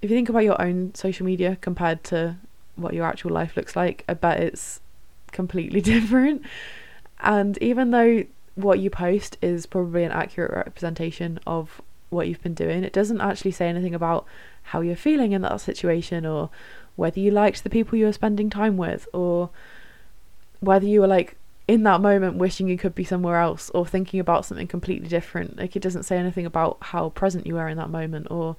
If 0.00 0.10
you 0.10 0.16
think 0.16 0.28
about 0.28 0.44
your 0.44 0.60
own 0.60 0.94
social 0.94 1.26
media 1.26 1.58
compared 1.60 2.02
to 2.04 2.36
what 2.76 2.94
your 2.94 3.04
actual 3.04 3.32
life 3.32 3.56
looks 3.56 3.76
like, 3.76 4.04
I 4.08 4.14
bet 4.14 4.40
it's 4.40 4.80
completely 5.32 5.80
different. 5.94 6.42
And 7.20 7.58
even 7.58 7.90
though 7.90 8.24
what 8.54 8.78
you 8.78 8.90
post 8.90 9.36
is 9.42 9.66
probably 9.66 10.04
an 10.04 10.12
accurate 10.12 10.52
representation 10.52 11.38
of 11.46 11.82
what 12.10 12.26
you've 12.26 12.42
been 12.42 12.54
doing, 12.54 12.84
it 12.84 12.92
doesn't 12.92 13.20
actually 13.20 13.50
say 13.50 13.68
anything 13.68 13.94
about 13.94 14.24
how 14.62 14.80
you're 14.80 14.96
feeling 14.96 15.32
in 15.32 15.42
that 15.42 15.60
situation 15.60 16.24
or 16.24 16.50
whether 16.98 17.20
you 17.20 17.30
liked 17.30 17.62
the 17.62 17.70
people 17.70 17.96
you 17.96 18.06
were 18.06 18.12
spending 18.12 18.50
time 18.50 18.76
with 18.76 19.06
or 19.12 19.50
whether 20.58 20.84
you 20.84 21.00
were 21.00 21.06
like 21.06 21.36
in 21.68 21.84
that 21.84 22.00
moment 22.00 22.36
wishing 22.36 22.68
you 22.68 22.76
could 22.76 22.92
be 22.92 23.04
somewhere 23.04 23.38
else 23.38 23.70
or 23.70 23.86
thinking 23.86 24.18
about 24.18 24.44
something 24.44 24.66
completely 24.66 25.06
different. 25.06 25.56
Like 25.56 25.76
it 25.76 25.82
doesn't 25.82 26.02
say 26.02 26.18
anything 26.18 26.44
about 26.44 26.76
how 26.80 27.10
present 27.10 27.46
you 27.46 27.54
were 27.54 27.68
in 27.68 27.78
that 27.78 27.88
moment 27.88 28.26
or 28.32 28.56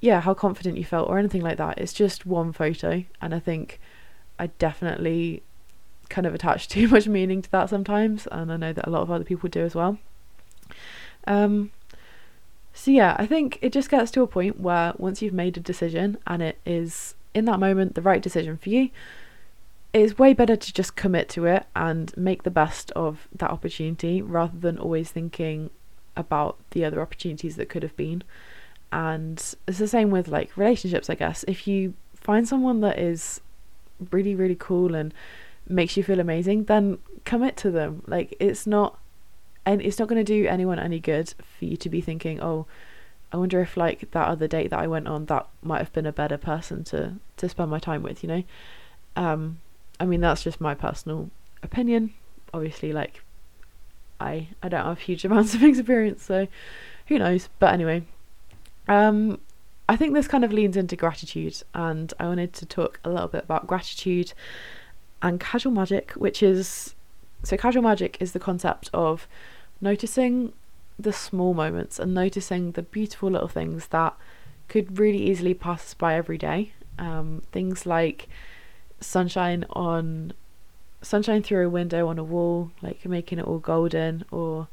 yeah 0.00 0.22
how 0.22 0.32
confident 0.32 0.78
you 0.78 0.86
felt 0.86 1.10
or 1.10 1.18
anything 1.18 1.42
like 1.42 1.58
that. 1.58 1.76
It's 1.76 1.92
just 1.92 2.24
one 2.24 2.50
photo 2.50 3.04
and 3.20 3.34
i 3.34 3.38
think 3.38 3.78
i 4.38 4.46
definitely 4.46 5.42
kind 6.08 6.26
of 6.26 6.34
attach 6.34 6.66
too 6.74 6.88
much 6.88 7.06
meaning 7.06 7.42
to 7.42 7.50
that 7.50 7.68
sometimes 7.68 8.26
and 8.32 8.50
i 8.50 8.56
know 8.56 8.72
that 8.72 8.86
a 8.86 8.90
lot 8.90 9.02
of 9.02 9.10
other 9.10 9.24
people 9.24 9.50
do 9.50 9.64
as 9.64 9.74
well. 9.74 9.98
Um 11.26 11.72
so 12.72 12.90
yeah 12.90 13.14
i 13.18 13.26
think 13.26 13.58
it 13.60 13.72
just 13.72 13.90
gets 13.90 14.10
to 14.10 14.22
a 14.22 14.26
point 14.26 14.58
where 14.58 14.94
once 14.96 15.20
you've 15.20 15.34
made 15.34 15.56
a 15.56 15.60
decision 15.60 16.16
and 16.26 16.42
it 16.42 16.58
is 16.64 17.14
in 17.34 17.44
that 17.46 17.60
moment 17.60 17.94
the 17.94 18.02
right 18.02 18.22
decision 18.22 18.56
for 18.56 18.70
you, 18.70 18.90
it's 19.92 20.18
way 20.18 20.32
better 20.32 20.56
to 20.56 20.72
just 20.72 20.96
commit 20.96 21.28
to 21.30 21.46
it 21.46 21.66
and 21.76 22.16
make 22.16 22.42
the 22.42 22.50
best 22.50 22.90
of 22.92 23.28
that 23.34 23.50
opportunity 23.50 24.22
rather 24.22 24.58
than 24.58 24.78
always 24.78 25.10
thinking 25.10 25.70
about 26.16 26.56
the 26.70 26.84
other 26.84 27.00
opportunities 27.00 27.56
that 27.56 27.68
could 27.68 27.82
have 27.82 27.96
been. 27.96 28.22
And 28.92 29.38
it's 29.66 29.78
the 29.78 29.88
same 29.88 30.10
with 30.10 30.28
like 30.28 30.56
relationships, 30.56 31.10
I 31.10 31.14
guess. 31.14 31.44
If 31.46 31.66
you 31.66 31.94
find 32.14 32.48
someone 32.48 32.80
that 32.80 32.98
is 32.98 33.40
really, 34.10 34.34
really 34.34 34.56
cool 34.56 34.94
and 34.94 35.12
makes 35.68 35.96
you 35.96 36.02
feel 36.02 36.20
amazing, 36.20 36.64
then 36.64 36.98
commit 37.24 37.56
to 37.58 37.70
them. 37.70 38.02
Like 38.06 38.36
it's 38.40 38.66
not 38.66 38.98
and 39.66 39.80
it's 39.80 39.98
not 39.98 40.08
going 40.08 40.22
to 40.22 40.24
do 40.24 40.46
anyone 40.46 40.78
any 40.78 41.00
good 41.00 41.32
for 41.58 41.64
you 41.64 41.76
to 41.76 41.88
be 41.88 42.00
thinking, 42.00 42.40
"Oh, 42.40 42.66
I 43.34 43.36
wonder 43.36 43.60
if 43.60 43.76
like 43.76 44.12
that 44.12 44.28
other 44.28 44.46
date 44.46 44.70
that 44.70 44.78
I 44.78 44.86
went 44.86 45.08
on 45.08 45.24
that 45.26 45.48
might 45.60 45.78
have 45.78 45.92
been 45.92 46.06
a 46.06 46.12
better 46.12 46.38
person 46.38 46.84
to 46.84 47.14
to 47.38 47.48
spend 47.48 47.68
my 47.68 47.80
time 47.80 48.04
with, 48.04 48.22
you 48.22 48.28
know. 48.28 48.44
Um, 49.16 49.58
I 49.98 50.06
mean 50.06 50.20
that's 50.20 50.44
just 50.44 50.60
my 50.60 50.72
personal 50.76 51.30
opinion. 51.60 52.14
Obviously, 52.52 52.92
like 52.92 53.24
I 54.20 54.50
I 54.62 54.68
don't 54.68 54.84
have 54.84 55.00
huge 55.00 55.24
amounts 55.24 55.52
of 55.52 55.64
experience, 55.64 56.22
so 56.22 56.46
who 57.08 57.18
knows? 57.18 57.48
But 57.58 57.74
anyway, 57.74 58.04
um, 58.86 59.40
I 59.88 59.96
think 59.96 60.14
this 60.14 60.28
kind 60.28 60.44
of 60.44 60.52
leans 60.52 60.76
into 60.76 60.94
gratitude, 60.94 61.60
and 61.74 62.14
I 62.20 62.26
wanted 62.26 62.52
to 62.52 62.66
talk 62.66 63.00
a 63.02 63.10
little 63.10 63.26
bit 63.26 63.42
about 63.42 63.66
gratitude 63.66 64.32
and 65.22 65.40
casual 65.40 65.72
magic, 65.72 66.12
which 66.12 66.40
is 66.40 66.94
so 67.42 67.56
casual 67.56 67.82
magic 67.82 68.16
is 68.20 68.30
the 68.30 68.38
concept 68.38 68.90
of 68.94 69.26
noticing 69.80 70.52
the 70.98 71.12
small 71.12 71.54
moments 71.54 71.98
and 71.98 72.14
noticing 72.14 72.72
the 72.72 72.82
beautiful 72.82 73.30
little 73.30 73.48
things 73.48 73.88
that 73.88 74.14
could 74.68 74.98
really 74.98 75.18
easily 75.18 75.54
pass 75.54 75.82
us 75.82 75.94
by 75.94 76.14
every 76.14 76.38
day. 76.38 76.72
Um, 76.98 77.42
things 77.52 77.86
like 77.86 78.28
sunshine 79.00 79.64
on 79.70 80.32
sunshine 81.02 81.42
through 81.42 81.66
a 81.66 81.70
window 81.70 82.08
on 82.08 82.18
a 82.18 82.24
wall, 82.24 82.70
like 82.82 83.04
making 83.04 83.38
it 83.38 83.44
all 83.44 83.58
golden, 83.58 84.24
or 84.30 84.68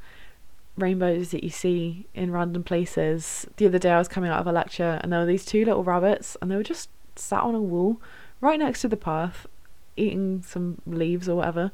rainbows 0.76 1.30
that 1.30 1.44
you 1.44 1.50
see 1.50 2.06
in 2.14 2.30
random 2.30 2.62
places. 2.62 3.46
The 3.56 3.66
other 3.66 3.78
day 3.78 3.90
I 3.90 3.98
was 3.98 4.08
coming 4.08 4.30
out 4.30 4.40
of 4.40 4.46
a 4.46 4.52
lecture 4.52 4.98
and 5.02 5.12
there 5.12 5.20
were 5.20 5.26
these 5.26 5.44
two 5.44 5.64
little 5.64 5.84
rabbits 5.84 6.36
and 6.40 6.50
they 6.50 6.56
were 6.56 6.62
just 6.62 6.88
sat 7.14 7.42
on 7.42 7.54
a 7.54 7.60
wall 7.60 8.00
right 8.40 8.58
next 8.58 8.80
to 8.80 8.88
the 8.88 8.96
path 8.96 9.46
eating 9.96 10.42
some 10.42 10.80
leaves 10.86 11.28
or 11.28 11.36
whatever. 11.36 11.70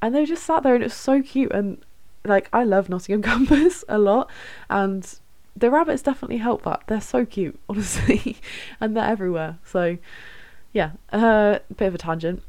And 0.00 0.14
they 0.14 0.24
just 0.24 0.44
sat 0.44 0.62
there 0.62 0.74
and 0.74 0.84
it 0.84 0.86
was 0.86 0.94
so 0.94 1.22
cute 1.22 1.52
and 1.52 1.84
like 2.24 2.48
I 2.52 2.64
love 2.64 2.88
Nottingham 2.88 3.22
Campus 3.48 3.84
a 3.88 3.98
lot 3.98 4.30
and 4.70 5.18
the 5.56 5.70
rabbits 5.70 6.02
definitely 6.02 6.38
help 6.38 6.62
that. 6.64 6.82
They're 6.86 7.00
so 7.00 7.24
cute, 7.24 7.58
honestly. 7.68 8.38
and 8.80 8.96
they're 8.96 9.04
everywhere. 9.04 9.58
So 9.64 9.98
yeah, 10.72 10.92
a 11.12 11.16
uh, 11.16 11.58
bit 11.76 11.86
of 11.86 11.94
a 11.94 11.98
tangent. 11.98 12.42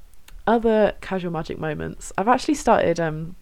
Other 0.48 0.94
casual 1.02 1.32
magic 1.32 1.60
moments. 1.60 2.12
I've 2.18 2.28
actually 2.28 2.56
started 2.56 3.00
um 3.00 3.36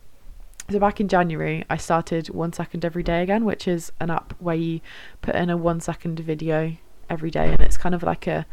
so 0.70 0.80
back 0.80 1.02
in 1.02 1.10
January 1.10 1.66
I 1.70 1.76
started 1.76 2.30
one 2.30 2.54
second 2.54 2.86
every 2.86 3.04
day 3.04 3.22
again, 3.22 3.44
which 3.46 3.68
is 3.68 3.92
an 4.00 4.10
app 4.10 4.34
where 4.40 4.56
you 4.56 4.80
put 5.22 5.36
in 5.36 5.50
a 5.50 5.58
one 5.58 5.82
second 5.82 6.20
video 6.20 6.78
every 7.10 7.30
day 7.30 7.52
and 7.52 7.60
it's 7.60 7.78
kind 7.78 7.94
of 7.94 8.04
like 8.04 8.28
a 8.28 8.46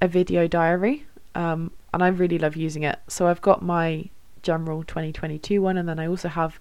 a 0.00 0.08
video 0.08 0.46
diary. 0.48 1.06
Um 1.34 1.72
and 1.92 2.02
I 2.02 2.08
really 2.08 2.38
love 2.38 2.56
using 2.56 2.82
it. 2.82 2.98
So 3.08 3.26
I've 3.26 3.40
got 3.42 3.62
my 3.62 4.08
general 4.42 4.84
2022 4.84 5.60
one 5.60 5.76
and 5.76 5.88
then 5.88 5.98
I 5.98 6.06
also 6.06 6.28
have 6.28 6.60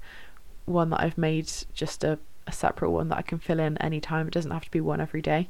one 0.66 0.90
that 0.90 1.02
I've 1.02 1.18
made 1.18 1.52
just 1.74 2.04
a, 2.04 2.20
a 2.48 2.52
separate 2.52 2.92
one 2.92 3.10
that 3.10 3.18
I 3.18 3.22
can 3.22 3.40
fill 3.40 3.60
in 3.60 3.78
anytime. 3.80 4.28
It 4.28 4.34
doesn't 4.34 4.52
have 4.52 4.66
to 4.66 4.72
be 4.72 4.82
one 4.82 5.02
every 5.02 5.22
day. 5.22 5.50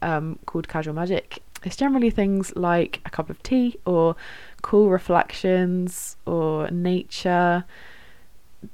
Um, 0.00 0.38
called 0.46 0.68
Casual 0.68 0.94
Magic. 0.94 1.42
It's 1.64 1.76
generally 1.76 2.10
things 2.10 2.52
like 2.56 3.00
a 3.06 3.10
cup 3.10 3.30
of 3.30 3.40
tea 3.42 3.76
or 3.84 4.16
cool 4.62 4.88
reflections 4.90 6.16
or 6.26 6.68
nature, 6.70 7.64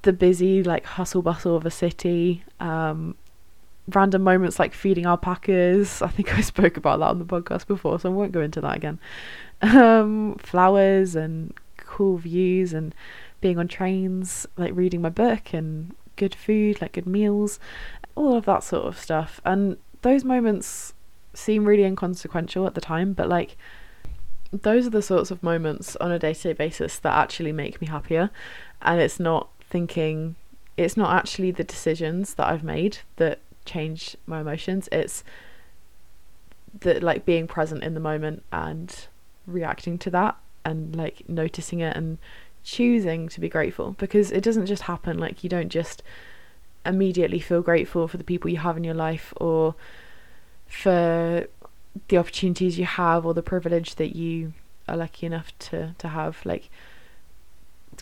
the 0.02 0.12
busy 0.12 0.62
like 0.62 0.86
hustle 0.86 1.20
bustle 1.20 1.54
of 1.54 1.66
a 1.66 1.70
city, 1.70 2.44
um, 2.60 3.14
random 3.88 4.22
moments 4.22 4.58
like 4.58 4.74
feeding 4.74 5.06
alpacas. 5.06 6.00
I 6.02 6.08
think 6.08 6.34
I 6.38 6.40
spoke 6.40 6.76
about 6.76 7.00
that 7.00 7.06
on 7.06 7.18
the 7.18 7.24
podcast 7.24 7.66
before, 7.66 7.98
so 7.98 8.10
I 8.10 8.12
won't 8.12 8.32
go 8.32 8.40
into 8.40 8.60
that 8.62 8.76
again. 8.76 8.98
Um, 9.60 10.36
flowers 10.36 11.14
and 11.14 11.52
cool 11.76 12.16
views 12.16 12.72
and 12.72 12.94
being 13.40 13.58
on 13.58 13.68
trains, 13.68 14.46
like 14.56 14.74
reading 14.74 15.00
my 15.02 15.10
book 15.10 15.52
and 15.52 15.94
good 16.16 16.34
food, 16.34 16.80
like 16.80 16.92
good 16.92 17.06
meals, 17.06 17.58
all 18.14 18.36
of 18.36 18.44
that 18.46 18.62
sort 18.62 18.86
of 18.86 18.98
stuff. 18.98 19.40
And 19.44 19.76
those 20.02 20.24
moments 20.24 20.94
seem 21.34 21.64
really 21.64 21.84
inconsequential 21.84 22.66
at 22.66 22.74
the 22.74 22.80
time, 22.80 23.12
but 23.12 23.28
like 23.28 23.56
those 24.50 24.86
are 24.86 24.90
the 24.90 25.02
sorts 25.02 25.30
of 25.30 25.42
moments 25.42 25.94
on 25.96 26.10
a 26.10 26.18
day 26.18 26.34
to 26.34 26.42
day 26.42 26.52
basis 26.52 26.98
that 26.98 27.14
actually 27.14 27.52
make 27.52 27.80
me 27.80 27.86
happier. 27.86 28.30
And 28.82 29.00
it's 29.00 29.20
not 29.20 29.48
thinking, 29.60 30.36
it's 30.76 30.96
not 30.96 31.14
actually 31.14 31.50
the 31.50 31.64
decisions 31.64 32.34
that 32.34 32.46
I've 32.46 32.64
made 32.64 32.98
that 33.16 33.40
change 33.64 34.16
my 34.26 34.40
emotions. 34.40 34.88
It's 34.90 35.22
that 36.80 37.02
like 37.02 37.24
being 37.24 37.46
present 37.46 37.82
in 37.82 37.94
the 37.94 38.00
moment 38.00 38.42
and 38.52 38.94
reacting 39.46 39.98
to 39.98 40.10
that 40.10 40.36
and 40.64 40.94
like 40.94 41.28
noticing 41.28 41.80
it 41.80 41.96
and 41.96 42.18
choosing 42.64 43.28
to 43.28 43.40
be 43.40 43.48
grateful 43.48 43.94
because 43.98 44.30
it 44.30 44.42
doesn't 44.42 44.66
just 44.66 44.82
happen 44.82 45.18
like 45.18 45.42
you 45.42 45.50
don't 45.50 45.70
just 45.70 46.02
immediately 46.84 47.40
feel 47.40 47.62
grateful 47.62 48.08
for 48.08 48.16
the 48.16 48.24
people 48.24 48.50
you 48.50 48.58
have 48.58 48.76
in 48.76 48.84
your 48.84 48.94
life 48.94 49.32
or 49.36 49.74
for 50.66 51.46
the 52.08 52.16
opportunities 52.16 52.78
you 52.78 52.84
have 52.84 53.26
or 53.26 53.34
the 53.34 53.42
privilege 53.42 53.96
that 53.96 54.14
you 54.14 54.52
are 54.86 54.96
lucky 54.96 55.26
enough 55.26 55.56
to 55.58 55.94
to 55.98 56.08
have. 56.08 56.44
Like 56.44 56.70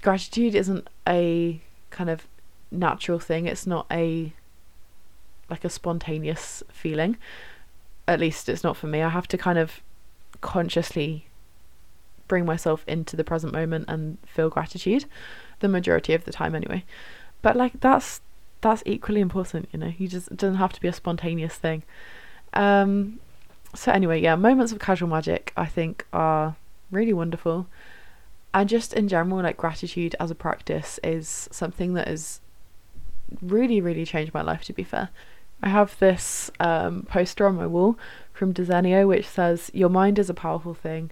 gratitude 0.03 0.55
isn't 0.55 0.89
a 1.07 1.61
kind 1.91 2.11
of 2.11 2.27
natural 2.71 3.19
thing. 3.19 3.47
It's 3.47 3.67
not 3.67 3.87
a 3.91 4.33
like 5.49 5.65
a 5.65 5.71
spontaneous 5.71 6.63
feeling. 6.71 7.17
At 8.09 8.21
least 8.21 8.49
it's 8.49 8.65
not 8.65 8.77
for 8.77 8.87
me. 8.87 9.03
I 9.03 9.09
have 9.09 9.29
to 9.29 9.39
kind 9.39 9.59
of 9.59 9.81
consciously 10.41 11.27
bring 12.29 12.45
myself 12.45 12.85
into 12.87 13.17
the 13.17 13.25
present 13.25 13.53
moment 13.53 13.85
and 13.89 14.19
feel 14.27 14.49
gratitude 14.49 15.07
the 15.61 15.69
majority 15.69 16.15
of 16.15 16.25
the 16.25 16.33
time 16.33 16.55
anyway. 16.55 16.85
But 17.43 17.57
like 17.57 17.81
that's 17.81 18.21
that's 18.61 18.83
equally 18.87 19.21
important 19.21 19.69
you 19.73 19.79
know? 19.79 19.93
You 19.97 20.09
just 20.09 20.29
it 20.29 20.37
doesn't 20.37 20.57
have 20.57 20.73
to 20.75 20.81
be 20.81 20.89
a 20.89 20.93
spontaneous 20.93 21.55
thing. 21.55 21.83
Um 22.53 23.21
so 23.75 23.93
anyway 23.93 24.21
yeah 24.21 24.37
moments 24.37 24.73
of 24.73 24.79
casual 24.79 25.09
magic 25.09 25.53
i 25.55 25.67
think 25.67 26.07
are 26.13 26.57
really 26.91 27.13
wonderful. 27.13 27.67
And 28.55 28.69
just 28.69 28.95
in 28.95 29.09
general 29.09 29.43
like 29.43 29.57
gratitude 29.57 30.17
as 30.19 30.31
a 30.31 30.35
practice 30.35 30.99
is 31.05 31.49
something 31.53 31.95
that 31.95 32.09
has 32.09 32.41
really 33.43 33.81
really 33.81 34.05
changed 34.05 34.33
my 34.33 34.43
life 34.43 34.65
to 34.65 34.73
be 34.73 34.85
fair. 34.85 35.11
I 35.63 35.71
have 35.71 35.99
this 36.01 36.51
um, 36.61 37.05
poster 37.09 37.47
on 37.47 37.57
my 37.57 37.67
wall 37.67 37.99
from 38.33 38.53
Desenio 38.53 39.09
which 39.09 39.27
says 39.27 39.71
your 39.75 39.89
mind 39.89 40.19
is 40.19 40.31
a 40.31 40.35
powerful 40.35 40.75
thing 40.75 41.11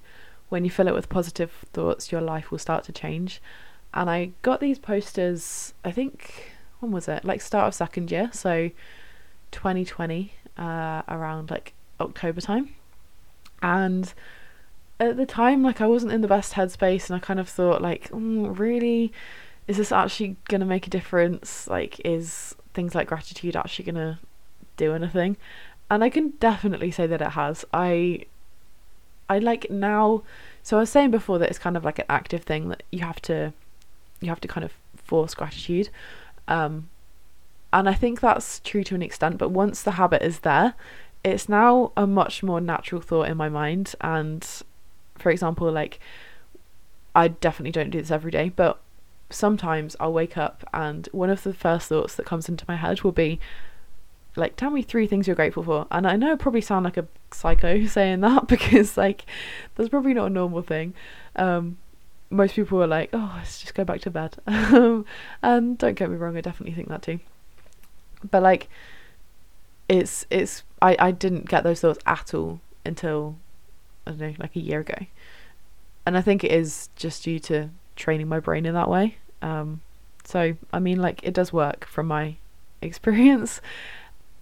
when 0.48 0.64
you 0.64 0.70
fill 0.70 0.88
it 0.88 0.94
with 0.94 1.08
positive 1.08 1.50
thoughts, 1.72 2.12
your 2.12 2.20
life 2.20 2.50
will 2.50 2.58
start 2.58 2.84
to 2.84 2.92
change. 2.92 3.40
And 3.92 4.10
I 4.10 4.32
got 4.42 4.60
these 4.60 4.78
posters, 4.78 5.74
I 5.84 5.90
think, 5.90 6.52
when 6.80 6.92
was 6.92 7.08
it? 7.08 7.24
Like 7.24 7.40
start 7.40 7.68
of 7.68 7.74
second 7.74 8.10
year, 8.10 8.30
so 8.32 8.70
2020, 9.52 10.32
uh, 10.58 11.02
around 11.08 11.50
like 11.50 11.74
October 12.00 12.40
time. 12.40 12.74
And 13.62 14.12
at 15.00 15.16
the 15.16 15.26
time, 15.26 15.62
like 15.62 15.80
I 15.80 15.86
wasn't 15.86 16.12
in 16.12 16.20
the 16.20 16.28
best 16.28 16.54
headspace, 16.54 17.08
and 17.08 17.16
I 17.16 17.18
kind 17.18 17.40
of 17.40 17.48
thought, 17.48 17.82
like, 17.82 18.10
mm, 18.10 18.56
really, 18.58 19.12
is 19.66 19.76
this 19.76 19.92
actually 19.92 20.36
gonna 20.48 20.66
make 20.66 20.86
a 20.86 20.90
difference? 20.90 21.66
Like, 21.66 22.00
is 22.04 22.54
things 22.74 22.94
like 22.94 23.08
gratitude 23.08 23.56
actually 23.56 23.86
gonna 23.86 24.20
do 24.76 24.92
anything? 24.92 25.36
And 25.90 26.02
I 26.02 26.10
can 26.10 26.30
definitely 26.40 26.90
say 26.90 27.06
that 27.06 27.20
it 27.22 27.30
has. 27.30 27.64
I 27.72 28.26
I 29.28 29.38
like 29.38 29.70
now. 29.70 30.22
So 30.62 30.76
I 30.76 30.80
was 30.80 30.90
saying 30.90 31.10
before 31.10 31.38
that 31.38 31.48
it's 31.48 31.58
kind 31.58 31.76
of 31.76 31.84
like 31.84 31.98
an 31.98 32.06
active 32.08 32.44
thing 32.44 32.68
that 32.68 32.82
you 32.90 33.00
have 33.00 33.20
to, 33.22 33.52
you 34.20 34.28
have 34.28 34.40
to 34.40 34.48
kind 34.48 34.64
of 34.64 34.72
force 34.96 35.34
gratitude, 35.34 35.90
um, 36.48 36.88
and 37.72 37.88
I 37.88 37.94
think 37.94 38.20
that's 38.20 38.60
true 38.60 38.84
to 38.84 38.94
an 38.94 39.02
extent. 39.02 39.36
But 39.38 39.50
once 39.50 39.82
the 39.82 39.92
habit 39.92 40.22
is 40.22 40.40
there, 40.40 40.74
it's 41.24 41.48
now 41.48 41.92
a 41.96 42.06
much 42.06 42.42
more 42.42 42.60
natural 42.60 43.00
thought 43.00 43.28
in 43.28 43.36
my 43.36 43.48
mind. 43.48 43.94
And 44.00 44.46
for 45.16 45.30
example, 45.30 45.70
like 45.72 45.98
I 47.14 47.28
definitely 47.28 47.72
don't 47.72 47.90
do 47.90 48.00
this 48.00 48.10
every 48.10 48.30
day, 48.30 48.50
but 48.50 48.80
sometimes 49.30 49.96
I'll 49.98 50.12
wake 50.12 50.36
up 50.36 50.64
and 50.72 51.08
one 51.12 51.30
of 51.30 51.42
the 51.42 51.54
first 51.54 51.88
thoughts 51.88 52.14
that 52.14 52.26
comes 52.26 52.48
into 52.48 52.64
my 52.68 52.76
head 52.76 53.02
will 53.02 53.12
be, 53.12 53.40
like 54.36 54.56
tell 54.56 54.70
me 54.70 54.82
three 54.82 55.06
things 55.06 55.26
you're 55.26 55.36
grateful 55.36 55.62
for. 55.62 55.86
And 55.90 56.06
i 56.06 56.16
know 56.16 56.32
I 56.32 56.36
probably 56.36 56.60
sound 56.60 56.84
like 56.84 56.96
a 56.96 57.06
psycho 57.30 57.84
saying 57.86 58.20
that 58.20 58.46
because 58.48 58.96
like 58.96 59.24
that's 59.74 59.88
probably 59.88 60.14
not 60.14 60.26
a 60.26 60.30
normal 60.30 60.62
thing. 60.62 60.94
Um 61.36 61.78
most 62.30 62.54
people 62.54 62.82
are 62.82 62.86
like 62.86 63.10
oh 63.12 63.32
let's 63.36 63.60
just 63.60 63.74
go 63.74 63.84
back 63.84 64.00
to 64.02 64.10
bed. 64.10 64.36
Um, 64.46 65.04
and 65.42 65.78
don't 65.78 65.94
get 65.94 66.10
me 66.10 66.16
wrong 66.16 66.36
i 66.36 66.40
definitely 66.40 66.74
think 66.74 66.88
that 66.88 67.02
too. 67.02 67.20
But 68.28 68.42
like 68.42 68.68
it's 69.88 70.26
it's 70.30 70.62
i 70.80 70.96
i 70.98 71.10
didn't 71.10 71.48
get 71.48 71.62
those 71.62 71.80
thoughts 71.80 71.98
at 72.06 72.32
all 72.32 72.60
until 72.86 73.36
i 74.06 74.10
don't 74.10 74.20
know 74.20 74.34
like 74.38 74.56
a 74.56 74.60
year 74.60 74.80
ago. 74.80 75.06
And 76.06 76.16
i 76.16 76.20
think 76.20 76.42
it 76.42 76.52
is 76.52 76.88
just 76.96 77.24
due 77.24 77.38
to 77.40 77.70
training 77.96 78.28
my 78.28 78.40
brain 78.40 78.66
in 78.66 78.74
that 78.74 78.88
way. 78.88 79.18
Um 79.42 79.82
so 80.24 80.56
i 80.72 80.78
mean 80.78 81.00
like 81.00 81.20
it 81.22 81.34
does 81.34 81.52
work 81.52 81.84
from 81.86 82.06
my 82.06 82.36
experience 82.80 83.60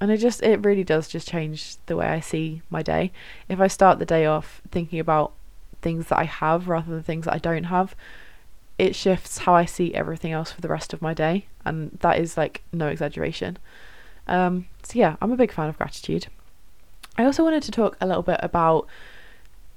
and 0.03 0.11
it 0.11 0.17
just 0.17 0.43
it 0.43 0.65
really 0.65 0.83
does 0.83 1.07
just 1.07 1.29
change 1.29 1.77
the 1.87 1.95
way 1.97 2.07
I 2.07 2.19
see 2.19 2.61
my 2.69 2.83
day. 2.83 3.13
If 3.49 3.61
I 3.61 3.69
start 3.69 4.01
the 4.01 4.05
day 4.05 4.27
off 4.27 4.61
thinking 4.73 4.99
about 4.99 5.33
things 5.81 6.09
that 6.09 6.19
I 6.19 6.25
have 6.25 6.67
rather 6.67 6.91
than 6.91 7.05
things 7.05 7.27
that 7.27 7.35
I 7.35 7.39
don't 7.39 7.65
have, 7.65 7.95
it 8.79 8.97
shifts 8.97 9.39
how 9.39 9.55
I 9.55 9.65
see 9.65 9.95
everything 9.95 10.33
else 10.33 10.51
for 10.51 10.61
the 10.61 10.69
rest 10.69 10.93
of 10.93 11.03
my 11.03 11.15
day, 11.15 11.47
and 11.65 11.97
that 12.01 12.19
is 12.19 12.37
like 12.37 12.63
no 12.73 12.89
exaggeration. 12.89 13.59
Um, 14.27 14.67
so 14.83 14.99
yeah, 14.99 15.15
I'm 15.23 15.31
a 15.31 15.37
big 15.37 15.53
fan 15.53 15.69
of 15.69 15.79
gratitude. 15.79 16.27
I 17.17 17.25
also 17.25 17.45
wanted 17.45 17.63
to 17.63 17.71
talk 17.71 17.97
a 18.01 18.07
little 18.07 18.25
bit 18.25 18.41
about 18.43 18.89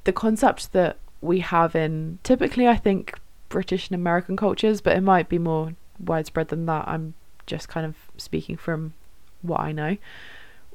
the 0.06 0.12
concept 0.12 0.74
that 0.74 0.98
we 1.22 1.42
have 1.42 1.76
in 1.76 2.18
typically 2.24 2.68
I 2.68 2.78
think 2.78 3.20
British 3.50 3.90
and 3.90 3.96
American 3.96 4.38
cultures, 4.38 4.82
but 4.82 4.98
it 4.98 5.02
might 5.02 5.30
be 5.30 5.38
more 5.38 5.74
widespread 6.00 6.48
than 6.48 6.66
that. 6.66 6.88
I'm 6.88 7.14
just 7.46 7.70
kind 7.70 7.86
of 7.86 7.96
speaking 8.18 8.58
from 8.58 8.94
what 9.48 9.62
I 9.62 9.72
know, 9.72 9.98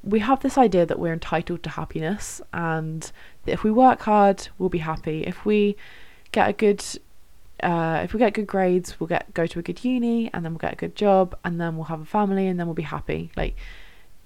we 0.03 0.21
have 0.21 0.41
this 0.41 0.57
idea 0.57 0.87
that 0.87 0.99
we're 0.99 1.13
entitled 1.13 1.63
to 1.63 1.71
happiness 1.71 2.41
and 2.53 3.11
that 3.45 3.53
if 3.53 3.65
we 3.65 3.71
work 3.71 4.03
hard, 4.03 4.49
we'll 4.59 4.69
be 4.69 4.79
happy. 4.79 5.23
If 5.25 5.45
we 5.45 5.77
get 6.33 6.49
a 6.49 6.53
good 6.53 6.85
uh, 7.63 8.01
if 8.03 8.15
we 8.15 8.19
get 8.19 8.33
good 8.33 8.47
grades, 8.47 8.99
we'll 8.99 9.07
get 9.07 9.33
go 9.35 9.47
to 9.47 9.59
a 9.59 9.63
good 9.63 9.85
uni 9.85 10.31
and 10.33 10.45
then 10.45 10.53
we'll 10.53 10.59
get 10.59 10.73
a 10.73 10.77
good 10.77 10.97
job 10.97 11.37
and 11.45 11.61
then 11.61 11.77
we'll 11.77 11.85
have 11.85 12.01
a 12.01 12.07
family 12.07 12.47
and 12.47 12.59
then 12.59 12.67
we'll 12.67 12.75
be 12.75 12.83
happy. 12.83 13.31
Like 13.37 13.57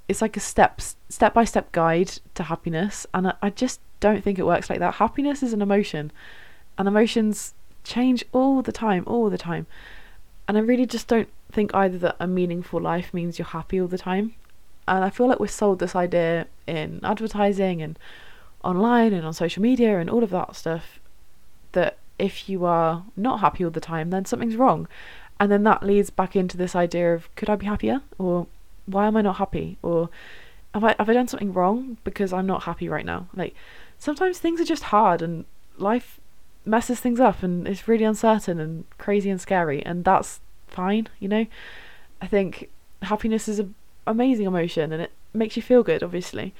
it's 0.09 0.22
like 0.22 0.37
a 0.37 0.40
step 0.40 0.80
step 1.09 1.35
by 1.35 1.44
step 1.44 1.72
guide 1.72 2.12
to 2.35 2.44
happiness 2.44 3.07
and 3.12 3.28
I, 3.28 3.35
I 3.42 3.50
just 3.50 3.80
don't 4.00 4.22
think 4.22 4.38
it 4.38 4.46
works 4.46 4.70
like 4.70 4.78
that. 4.78 4.94
Happiness 4.94 5.42
is 5.42 5.52
an 5.52 5.62
emotion 5.62 6.12
and 6.78 6.87
emotions 6.87 7.54
change 7.83 8.24
all 8.33 8.62
the 8.62 8.72
time, 8.72 9.04
all 9.07 9.30
the 9.30 9.38
time. 9.38 9.66
And 10.46 10.57
I 10.59 10.61
really 10.61 10.87
just 10.87 11.09
don't 11.09 11.28
think 11.55 11.75
either 11.75 11.99
that 11.99 12.17
a 12.21 12.27
meaningful 12.27 12.81
life 12.81 13.14
means 13.14 13.38
you're 13.38 13.47
happy 13.47 13.81
all 13.81 13.88
the 13.88 13.99
time. 13.99 14.35
And 14.87 15.05
I 15.05 15.11
feel 15.11 15.29
like 15.29 15.40
we're 15.40 15.47
sold 15.47 15.79
this 15.79 15.97
idea 15.97 16.47
in 16.67 17.01
advertising 17.03 17.81
and 17.81 17.99
online 18.62 19.12
and 19.12 19.25
on 19.25 19.33
social 19.33 19.62
media 19.62 19.99
and 19.99 20.11
all 20.11 20.23
of 20.23 20.31
that 20.31 20.57
stuff 20.57 20.99
that 21.73 21.97
if 22.19 22.49
you 22.49 22.64
are 22.64 23.05
not 23.17 23.40
happy 23.40 23.64
all 23.64 23.71
the 23.71 23.81
time, 23.81 24.11
then 24.11 24.25
something's 24.25 24.57
wrong. 24.57 24.87
And 25.40 25.51
then 25.51 25.64
that 25.64 25.83
leads 25.83 26.11
back 26.11 26.37
into 26.37 26.57
this 26.57 26.77
idea 26.77 27.14
of 27.14 27.35
could 27.35 27.51
I 27.51 27.57
be 27.57 27.67
happier? 27.67 28.03
Or 28.19 28.47
why 28.87 29.07
am 29.07 29.17
I 29.17 29.23
not 29.23 29.37
happy? 29.37 29.79
Or 29.83 30.11
have 30.75 30.85
I 30.85 30.95
have 30.99 31.09
I 31.09 31.14
done 31.14 31.29
something 31.29 31.53
wrong 31.53 31.99
because 32.05 32.33
I'm 32.33 32.47
not 32.47 32.64
happy 32.64 32.88
right 32.88 33.05
now? 33.05 33.29
Like 33.35 33.55
sometimes 33.99 34.38
things 34.38 34.61
are 34.61 34.64
just 34.64 34.85
hard 34.85 35.23
and 35.23 35.45
life 35.77 36.21
messes 36.64 37.01
things 37.01 37.21
up 37.21 37.43
and 37.43 37.67
it's 37.69 37.88
really 37.88 38.05
uncertain 38.05 38.59
and 38.59 38.85
crazy 38.97 39.29
and 39.29 39.40
scary 39.40 39.85
and 39.85 40.05
that's 40.05 40.40
fine, 40.74 41.08
you 41.18 41.28
know? 41.28 41.46
I 42.20 42.26
think 42.26 42.70
happiness 43.02 43.48
is 43.48 43.58
an 43.58 43.74
amazing 44.06 44.46
emotion 44.46 44.92
and 44.92 45.02
it 45.02 45.12
makes 45.32 45.56
you 45.56 45.62
feel 45.62 45.82
good, 45.82 46.02
obviously. 46.02 46.54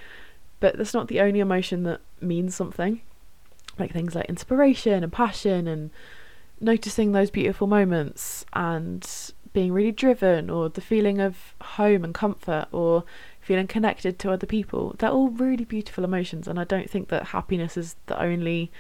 But 0.61 0.79
that's 0.79 0.95
not 0.95 1.09
the 1.09 1.21
only 1.21 1.41
emotion 1.41 1.83
that 1.85 2.01
means 2.21 2.55
something. 2.55 3.01
Like 3.79 3.93
things 3.93 4.15
like 4.15 4.27
inspiration 4.27 5.03
and 5.03 5.13
passion 5.13 5.67
and 5.67 5.91
noticing 6.61 7.13
those 7.13 7.31
beautiful 7.31 7.67
moments 7.67 8.47
and 8.53 9.07
being 9.53 9.73
really 9.73 9.93
driven 9.93 10.51
or 10.51 10.69
the 10.69 10.81
feeling 10.81 11.21
of 11.21 11.55
home 11.61 12.05
and 12.05 12.15
comfort 12.15 12.67
or 12.73 13.05
feeling 13.41 13.67
connected 13.67 14.19
to 14.19 14.31
other 14.31 14.47
people. 14.47 14.95
They're 14.99 15.11
all 15.11 15.29
really 15.29 15.65
beautiful 15.65 16.05
emotions 16.05 16.49
and 16.49 16.59
I 16.59 16.65
don't 16.65 16.91
think 16.91 17.09
that 17.09 17.29
happiness 17.29 17.77
is 17.77 17.97
the 18.07 18.21
only 18.21 18.71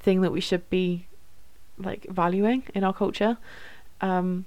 thing 0.00 0.22
that 0.22 0.32
we 0.32 0.40
should 0.40 0.68
be 0.70 1.06
like 1.78 2.06
valuing 2.08 2.64
in 2.74 2.84
our 2.84 2.92
culture. 2.92 3.38
Um, 4.00 4.46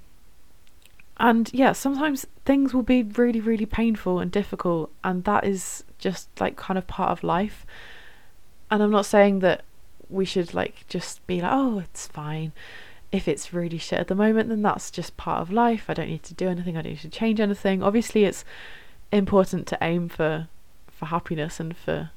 and 1.16 1.50
yeah, 1.52 1.72
sometimes 1.72 2.26
things 2.44 2.74
will 2.74 2.82
be 2.82 3.02
really, 3.02 3.40
really 3.40 3.66
painful 3.66 4.18
and 4.18 4.30
difficult, 4.30 4.90
and 5.02 5.24
that 5.24 5.44
is 5.44 5.84
just 5.98 6.28
like 6.40 6.56
kind 6.56 6.78
of 6.78 6.86
part 6.86 7.10
of 7.10 7.22
life. 7.22 7.64
And 8.70 8.82
I'm 8.82 8.90
not 8.90 9.06
saying 9.06 9.38
that 9.40 9.62
we 10.10 10.24
should 10.24 10.54
like 10.54 10.84
just 10.88 11.24
be 11.26 11.40
like, 11.40 11.52
oh, 11.52 11.78
it's 11.78 12.06
fine. 12.06 12.52
If 13.12 13.28
it's 13.28 13.52
really 13.52 13.78
shit 13.78 14.00
at 14.00 14.08
the 14.08 14.14
moment, 14.14 14.48
then 14.48 14.62
that's 14.62 14.90
just 14.90 15.16
part 15.16 15.40
of 15.40 15.52
life. 15.52 15.84
I 15.88 15.94
don't 15.94 16.08
need 16.08 16.24
to 16.24 16.34
do 16.34 16.48
anything. 16.48 16.76
I 16.76 16.82
don't 16.82 16.92
need 16.92 17.00
to 17.00 17.08
change 17.08 17.38
anything. 17.38 17.82
Obviously, 17.82 18.24
it's 18.24 18.44
important 19.12 19.66
to 19.68 19.78
aim 19.80 20.08
for 20.08 20.48
for 20.90 21.06
happiness 21.06 21.60
and 21.60 21.76
for 21.76 22.10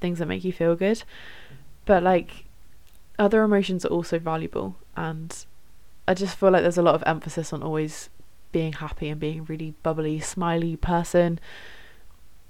things 0.00 0.18
that 0.18 0.26
make 0.26 0.44
you 0.44 0.52
feel 0.52 0.76
good. 0.76 1.02
But 1.86 2.02
like 2.02 2.44
other 3.18 3.42
emotions 3.42 3.84
are 3.84 3.88
also 3.88 4.18
valuable 4.18 4.76
and 4.96 5.44
I 6.06 6.14
just 6.14 6.36
feel 6.36 6.50
like 6.50 6.62
there's 6.62 6.78
a 6.78 6.82
lot 6.82 6.94
of 6.94 7.02
emphasis 7.06 7.52
on 7.52 7.62
always 7.62 8.08
being 8.52 8.74
happy 8.74 9.08
and 9.08 9.20
being 9.20 9.40
a 9.40 9.42
really 9.42 9.74
bubbly, 9.82 10.20
smiley 10.20 10.76
person. 10.76 11.38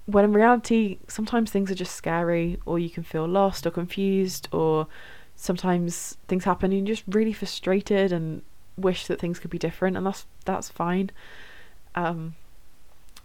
When 0.07 0.25
in 0.25 0.33
reality, 0.33 0.99
sometimes 1.07 1.51
things 1.51 1.71
are 1.71 1.75
just 1.75 1.95
scary, 1.95 2.59
or 2.65 2.79
you 2.79 2.91
can 2.91 3.03
feel 3.03 3.27
lost 3.27 3.67
or 3.67 3.71
confused, 3.71 4.49
or 4.53 4.87
sometimes 5.37 6.17
things 6.27 6.45
happen 6.45 6.73
and 6.73 6.87
you're 6.87 6.97
just 6.97 7.07
really 7.07 7.33
frustrated 7.33 8.13
and 8.13 8.43
wish 8.77 9.07
that 9.07 9.21
things 9.21 9.39
could 9.39 9.51
be 9.51 9.59
different, 9.59 9.97
and 9.97 10.07
that's 10.07 10.27
that's 10.45 10.69
fine. 10.69 11.11
Um, 11.95 12.35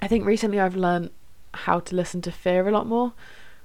I 0.02 0.08
think 0.08 0.26
recently 0.26 0.60
I've 0.60 0.76
learned 0.76 1.12
how 1.54 1.80
to 1.80 1.96
listen 1.96 2.22
to 2.24 2.32
fear 2.32 2.68
a 2.68 2.72
lot 2.72 2.88
more, 2.88 3.14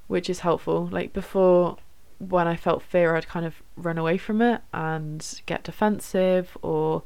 which 0.07 0.31
is 0.31 0.41
helpful. 0.41 0.89
Like 0.93 1.13
before, 1.13 1.79
when 2.19 2.47
I 2.47 2.57
felt 2.57 2.83
fear, 2.83 3.17
I'd 3.17 3.29
kind 3.29 3.47
of 3.47 3.63
run 3.77 3.99
away 3.99 4.19
from 4.19 4.43
it 4.43 4.61
and 4.73 5.41
get 5.47 5.65
defensive 5.65 6.57
or 6.63 7.03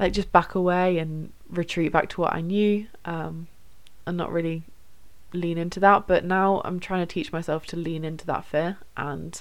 like 0.00 0.14
just 0.14 0.32
back 0.32 0.54
away 0.54 0.98
and 0.98 1.30
retreat 1.50 1.92
back 1.92 2.08
to 2.08 2.22
what 2.22 2.32
I 2.32 2.40
knew 2.40 2.86
um, 3.04 3.46
and 4.06 4.16
not 4.16 4.32
really 4.32 4.62
lean 5.34 5.58
into 5.58 5.78
that. 5.80 6.06
But 6.08 6.24
now 6.24 6.62
I'm 6.64 6.80
trying 6.80 7.06
to 7.06 7.14
teach 7.14 7.32
myself 7.32 7.66
to 7.66 7.76
lean 7.76 8.04
into 8.04 8.26
that 8.26 8.46
fear, 8.46 8.78
and 8.96 9.40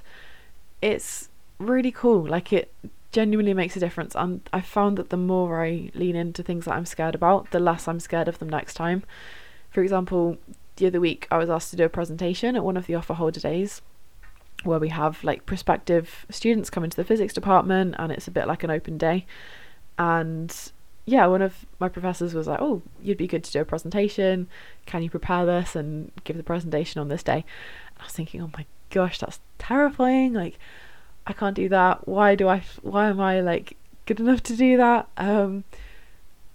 it's 0.82 1.30
really 1.58 1.92
cool. 1.92 2.28
Like 2.28 2.52
it 2.52 2.72
genuinely 3.12 3.54
makes 3.54 3.78
a 3.78 3.80
difference. 3.80 4.14
And 4.16 4.48
I 4.52 4.60
found 4.60 4.98
that 4.98 5.10
the 5.10 5.18
more 5.18 5.64
I 5.64 5.92
lean 5.96 6.16
into 6.16 6.44
things 6.44 6.66
that 6.66 6.74
I'm 6.74 6.86
scared 6.86 7.16
about, 7.16 7.52
the 7.52 7.60
less 7.60 7.88
I'm 7.88 8.02
scared 8.02 8.28
of 8.28 8.38
them 8.40 8.50
next 8.50 8.74
time. 8.74 9.04
For 9.72 9.82
example, 9.82 10.38
the 10.76 10.88
other 10.88 11.00
week 11.00 11.28
I 11.32 11.38
was 11.38 11.50
asked 11.50 11.72
to 11.72 11.78
do 11.78 11.86
a 11.86 11.90
presentation 11.90 12.56
at 12.58 12.66
one 12.66 12.78
of 12.78 12.86
the 12.86 12.96
offer 12.96 13.14
holder 13.14 13.40
days 13.40 13.82
where 14.64 14.80
we 14.80 14.90
have 14.90 15.24
like 15.24 15.46
prospective 15.46 16.26
students 16.30 16.70
come 16.70 16.84
into 16.84 16.98
the 16.98 17.04
physics 17.06 17.34
department 17.34 17.96
and 17.98 18.12
it's 18.12 18.28
a 18.28 18.32
bit 18.32 18.46
like 18.46 18.62
an 18.62 18.70
open 18.70 18.98
day 18.98 19.26
and 20.00 20.72
yeah, 21.06 21.26
one 21.28 21.42
of 21.42 21.66
my 21.80 21.90
professors 21.90 22.34
was 22.34 22.48
like, 22.48 22.62
"Oh, 22.62 22.82
you'd 23.02 23.18
be 23.18 23.28
good 23.28 23.44
to 23.44 23.52
do 23.52 23.62
a 23.62 23.66
presentation. 23.66 24.48
Can 24.86 25.04
you 25.04 25.10
prepare 25.10 25.46
this 25.46 25.76
and 25.76 26.12
give 26.24 26.38
the 26.38 26.44
presentation 26.44 27.02
on 27.02 27.10
this 27.10 27.22
day?" 27.22 27.44
And 27.44 28.00
I 28.00 28.04
was 28.06 28.14
thinking, 28.14 28.42
"Oh 28.42 28.50
my 28.58 28.66
gosh, 28.90 29.20
that's 29.20 29.40
terrifying! 29.60 30.34
Like, 30.34 30.58
I 31.28 31.34
can't 31.34 31.56
do 31.56 31.68
that. 31.70 32.08
Why 32.08 32.36
do 32.36 32.48
I? 32.48 32.64
Why 32.82 33.10
am 33.10 33.20
I 33.20 33.42
like 33.42 33.76
good 34.06 34.20
enough 34.20 34.42
to 34.44 34.56
do 34.56 34.78
that?" 34.78 35.10
Um, 35.18 35.66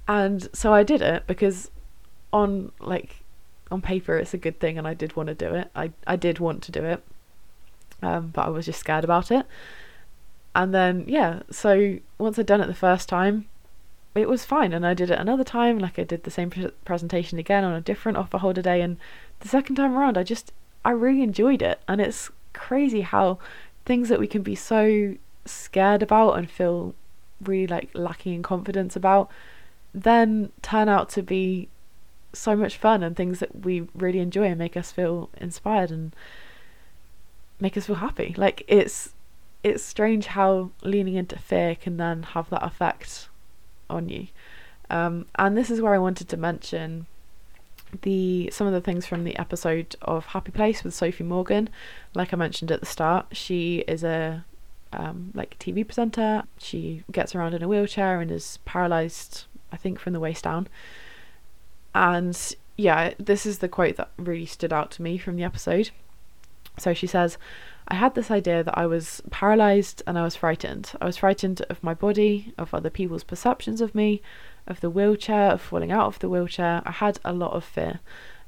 and 0.09 0.49
so 0.55 0.73
I 0.73 0.83
did 0.83 1.03
it 1.03 1.27
because 1.27 1.71
on 2.33 2.73
like 2.81 3.17
on 3.71 3.83
paper 3.83 4.17
it's 4.17 4.35
a 4.35 4.39
good 4.39 4.59
thing, 4.59 4.79
and 4.79 4.89
I 4.89 4.95
did 4.95 5.17
want 5.17 5.29
to 5.29 5.35
do 5.35 5.55
it. 5.55 5.71
I 5.77 5.93
I 6.07 6.17
did 6.17 6.39
want 6.39 6.63
to 6.63 6.73
do 6.73 6.83
it, 6.85 7.03
um, 8.03 8.29
but 8.29 8.47
I 8.47 8.49
was 8.49 8.65
just 8.67 8.81
scared 8.81 9.05
about 9.05 9.31
it. 9.31 9.47
And 10.55 10.73
then, 10.73 11.05
yeah, 11.09 11.43
so 11.51 11.99
once 12.19 12.39
I'd 12.39 12.47
done 12.47 12.61
it 12.61 12.67
the 12.67 12.75
first 12.75 13.09
time, 13.09 13.47
it 14.15 14.29
was 14.29 14.45
fine. 14.45 14.73
And 14.73 14.87
I 14.87 14.95
did 14.95 15.11
it 15.11 15.19
another 15.19 15.45
time, 15.45 15.79
like 15.79 15.99
I 15.99 16.05
did 16.05 16.23
the 16.23 16.31
same 16.31 16.51
pre- 16.51 16.71
presentation 16.85 17.39
again 17.39 17.65
on 17.65 17.75
a 17.75 17.81
different 17.81 18.19
offer 18.19 18.39
holder 18.39 18.63
day. 18.63 18.81
And 18.81 18.97
the 19.41 19.49
second 19.49 19.77
time 19.77 19.97
around, 19.97 20.17
I 20.17 20.23
just, 20.23 20.53
I 20.85 20.91
really 20.91 21.23
enjoyed 21.23 21.63
it. 21.63 21.81
And 21.89 22.01
it's 22.01 22.31
crazy 22.53 23.01
how 23.01 23.39
things 23.85 24.09
that 24.09 24.21
we 24.21 24.27
can 24.27 24.43
be 24.43 24.55
so 24.55 25.17
scared 25.45 26.03
about 26.03 26.33
and 26.39 26.51
feel 26.51 26.95
really 27.43 27.67
like 27.67 27.91
lacking 27.95 28.35
in 28.35 28.43
confidence 28.43 28.97
about 28.97 29.31
then 29.95 30.51
turn 30.63 30.89
out 30.89 31.09
to 31.09 31.23
be 31.23 31.69
so 32.33 32.57
much 32.57 32.77
fun 32.77 33.03
and 33.03 33.15
things 33.15 33.39
that 33.39 33.65
we 33.65 33.87
really 33.95 34.19
enjoy 34.19 34.47
and 34.47 34.59
make 34.59 34.77
us 34.77 34.91
feel 34.91 35.31
inspired 35.37 35.91
and 35.91 36.15
make 37.61 37.77
us 37.77 37.87
feel 37.87 37.97
happy. 37.97 38.35
Like 38.37 38.65
it's 38.67 39.14
it's 39.65 39.83
strange 39.83 40.27
how 40.27 40.71
leaning 40.83 41.15
into 41.15 41.39
fear 41.39 41.75
can 41.75 41.97
then 41.97 42.23
have 42.23 42.51
that 42.51 42.63
effect 42.63 43.29
on 43.89 44.09
you. 44.09 44.29
Um, 44.91 45.27
and 45.37 45.57
this 45.57 45.71
is 45.71 45.81
where 45.81 45.95
I 45.95 45.99
wanted 45.99 46.29
to 46.29 46.37
mention 46.37 47.07
the 48.03 48.51
some 48.53 48.67
of 48.67 48.73
the 48.73 48.81
things 48.81 49.07
from 49.07 49.25
the 49.25 49.37
episode 49.39 49.97
of 50.03 50.27
Happy 50.27 50.53
Place 50.53 50.85
with 50.85 50.95
Sophie 50.95 51.25
Morgan. 51.25 51.71
Like 52.15 52.33
I 52.33 52.37
mentioned 52.37 52.71
at 52.71 52.81
the 52.81 52.87
start, 52.87 53.27
she 53.33 53.79
is 53.89 54.05
a 54.05 54.45
um, 54.93 55.33
like 55.35 55.59
TV 55.59 55.87
presenter. 55.87 56.45
She 56.59 57.03
gets 57.11 57.35
around 57.35 57.55
in 57.55 57.63
a 57.63 57.69
wheelchair 57.69 58.21
and 58.21 58.31
is 58.31 58.59
paralyzed, 58.67 59.47
I 59.73 59.79
think, 59.79 59.99
from 59.99 60.13
the 60.13 60.21
waist 60.21 60.45
down. 60.45 60.69
And 61.95 62.55
yeah, 62.77 63.15
this 63.19 63.47
is 63.47 63.59
the 63.59 63.69
quote 63.69 63.97
that 63.97 64.11
really 64.19 64.47
stood 64.47 64.73
out 64.73 64.91
to 64.93 65.03
me 65.03 65.17
from 65.17 65.37
the 65.37 65.45
episode. 65.45 65.91
So 66.79 66.93
she 66.93 67.07
says, 67.07 67.39
I 67.87 67.95
had 67.95 68.15
this 68.15 68.31
idea 68.31 68.65
that 68.65 68.79
I 68.79 68.87
was 68.87 69.23
paralyzed 69.31 70.03
and 70.07 70.19
I 70.19 70.25
was 70.25 70.37
frightened. 70.37 70.93
I 71.01 71.05
was 71.05 71.19
frightened 71.19 71.61
of 71.69 71.83
my 71.83 71.93
body, 71.93 72.55
of 72.57 72.73
other 72.73 72.91
people's 72.91 73.25
perceptions 73.25 73.81
of 73.81 73.95
me, 73.95 74.23
of 74.67 74.81
the 74.81 74.89
wheelchair, 74.89 75.51
of 75.51 75.61
falling 75.61 75.93
out 75.93 76.07
of 76.07 76.19
the 76.19 76.29
wheelchair. 76.29 76.83
I 76.87 76.93
had 76.93 77.19
a 77.25 77.33
lot 77.33 77.53
of 77.53 77.65
fear. 77.65 78.01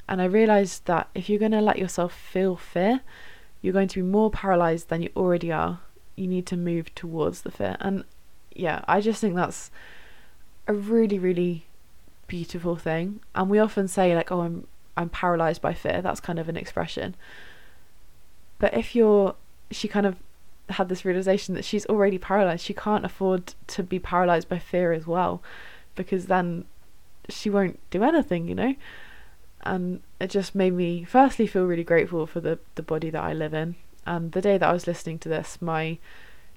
And 0.09 0.23
I 0.23 0.25
realized 0.25 0.87
that 0.87 1.09
if 1.15 1.29
you're 1.29 1.39
going 1.39 1.53
to 1.53 1.61
let 1.61 1.79
yourself 1.79 2.15
feel 2.15 2.57
fear, 2.57 3.01
you're 3.61 3.73
going 3.73 3.89
to 3.89 4.03
be 4.03 4.09
more 4.09 4.31
paralyzed 4.31 4.89
than 4.89 5.03
you 5.03 5.11
already 5.17 5.53
are. 5.53 5.81
You 6.15 6.29
need 6.29 6.47
to 6.47 6.57
move 6.57 6.95
towards 6.95 7.43
the 7.43 7.51
fear. 7.51 7.77
And 7.81 8.05
yeah, 8.55 8.85
I 8.89 9.01
just 9.01 9.21
think 9.21 9.35
that's 9.35 9.71
a 10.67 10.73
really, 10.73 11.19
really 11.19 11.67
beautiful 12.27 12.77
thing. 12.77 13.21
And 13.35 13.51
we 13.51 13.59
often 13.59 13.89
say 13.89 14.15
like, 14.15 14.33
"Oh, 14.33 14.41
I'm 14.41 14.67
I'm 14.97 15.09
paralyzed 15.09 15.61
by 15.61 15.75
fear." 15.75 16.01
That's 16.01 16.21
kind 16.21 16.39
of 16.39 16.49
an 16.49 16.57
expression. 16.57 17.17
But 18.59 18.75
if 18.75 18.95
you're, 18.95 19.35
she 19.71 19.89
kind 19.89 20.07
of 20.07 20.17
had 20.69 20.89
this 20.89 21.05
realization 21.05 21.55
that 21.55 21.65
she's 21.65 21.87
already 21.87 22.19
paralyzed. 22.19 22.65
She 22.65 22.75
can't 22.75 23.05
afford 23.05 23.55
to 23.69 23.83
be 23.83 23.99
paralyzed 23.99 24.49
by 24.49 24.59
fear 24.59 24.93
as 24.93 25.07
well, 25.07 25.43
because 25.95 26.27
then 26.27 26.65
she 27.29 27.51
won't 27.51 27.79
do 27.91 28.03
anything, 28.03 28.49
you 28.49 28.55
know. 28.55 28.75
And 29.63 30.01
it 30.21 30.31
just 30.31 30.55
made 30.55 30.73
me 30.73 31.05
firstly 31.05 31.47
feel 31.47 31.65
really 31.65 31.85
grateful 31.85 32.27
for 32.27 32.41
the 32.41 32.59
the 32.77 32.83
body 32.83 33.11
that 33.11 33.23
I 33.23 33.33
live 33.33 33.55
in. 33.55 33.77
And 34.05 34.33
the 34.33 34.41
day 34.41 34.59
that 34.59 34.69
I 34.69 34.73
was 34.73 34.87
listening 34.87 35.19
to 35.21 35.29
this, 35.29 35.61
my 35.61 35.99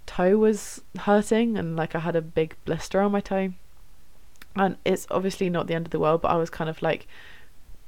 toe 0.06 0.38
was 0.38 0.82
hurting 1.02 1.58
and 1.58 1.76
like 1.76 1.96
I 1.96 2.00
had 2.00 2.16
a 2.16 2.22
big 2.22 2.56
blister 2.66 3.02
on 3.02 3.12
my 3.12 3.22
toe. 3.22 3.54
And 4.56 4.78
it's 4.86 5.08
obviously 5.10 5.50
not 5.50 5.68
the 5.68 5.76
end 5.76 5.88
of 5.88 5.92
the 5.92 6.00
world, 6.00 6.22
but 6.22 6.32
I 6.32 6.36
was 6.36 6.50
kind 6.50 6.70
of 6.70 6.82
like 6.82 7.08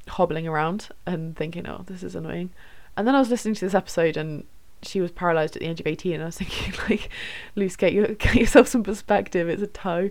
hobbling 0.07 0.47
around 0.47 0.89
and 1.05 1.35
thinking, 1.35 1.67
oh, 1.67 1.83
this 1.85 2.03
is 2.03 2.15
annoying. 2.15 2.51
And 2.97 3.07
then 3.07 3.15
I 3.15 3.19
was 3.19 3.29
listening 3.29 3.55
to 3.55 3.65
this 3.65 3.73
episode 3.73 4.17
and 4.17 4.45
she 4.83 4.99
was 4.99 5.11
paralyzed 5.11 5.55
at 5.55 5.61
the 5.61 5.67
age 5.67 5.79
of 5.79 5.87
18 5.87 6.13
and 6.13 6.23
I 6.23 6.25
was 6.27 6.37
thinking 6.39 6.73
like 6.89 7.09
Luce 7.55 7.75
get, 7.75 7.93
you, 7.93 8.07
get 8.19 8.35
yourself 8.35 8.67
some 8.67 8.83
perspective 8.83 9.47
it's 9.47 9.61
a 9.61 9.67
toe 9.67 10.09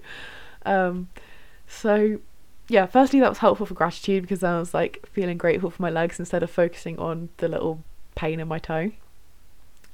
um, 0.65 1.09
so 1.67 2.21
yeah 2.69 2.87
firstly 2.87 3.19
that 3.19 3.29
was 3.29 3.39
helpful 3.39 3.67
for 3.67 3.75
gratitude 3.75 4.23
because 4.23 4.45
I 4.45 4.61
was 4.61 4.73
like 4.73 5.05
feeling 5.13 5.39
grateful 5.39 5.71
for 5.71 5.83
my 5.83 5.91
legs 5.91 6.21
instead 6.21 6.45
of 6.45 6.51
focusing 6.51 7.01
on 7.01 7.31
the 7.39 7.49
little 7.49 7.83
pain 8.15 8.39
in 8.39 8.47
my 8.47 8.61
toe 8.61 8.93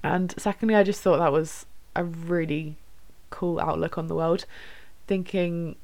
and 0.02 0.34
secondly 0.36 0.74
I 0.74 0.82
just 0.82 1.00
thought 1.00 1.18
that 1.18 1.32
was 1.32 1.64
a 1.96 2.04
really 2.04 2.76
cool 3.30 3.58
outlook 3.58 3.98
on 3.98 4.06
the 4.06 4.14
world, 4.14 4.44
thinking 5.06 5.76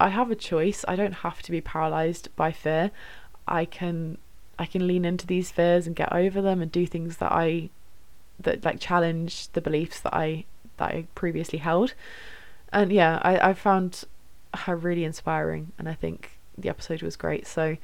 I 0.00 0.08
have 0.08 0.30
a 0.30 0.34
choice. 0.34 0.84
I 0.88 0.96
don't 0.96 1.12
have 1.26 1.42
to 1.42 1.50
be 1.50 1.60
paralyzed 1.60 2.28
by 2.36 2.50
fear. 2.50 2.90
I 3.46 3.64
can 3.64 4.18
I 4.58 4.66
can 4.66 4.86
lean 4.86 5.04
into 5.04 5.26
these 5.26 5.50
fears 5.50 5.86
and 5.86 5.96
get 5.96 6.12
over 6.12 6.40
them 6.40 6.62
and 6.62 6.70
do 6.70 6.86
things 6.86 7.18
that 7.18 7.32
I 7.32 7.70
that 8.40 8.64
like 8.64 8.80
challenge 8.80 9.48
the 9.52 9.60
beliefs 9.60 10.00
that 10.00 10.14
I 10.14 10.44
that 10.76 10.90
I 10.90 11.06
previously 11.14 11.58
held. 11.58 11.94
And 12.72 12.92
yeah, 12.92 13.20
I, 13.22 13.50
I 13.50 13.54
found 13.54 14.04
her 14.54 14.76
really 14.76 15.04
inspiring 15.04 15.72
and 15.78 15.88
I 15.88 15.94
think 15.94 16.38
the 16.56 16.68
episode 16.68 17.02
was 17.02 17.16
great. 17.16 17.46
So 17.46 17.76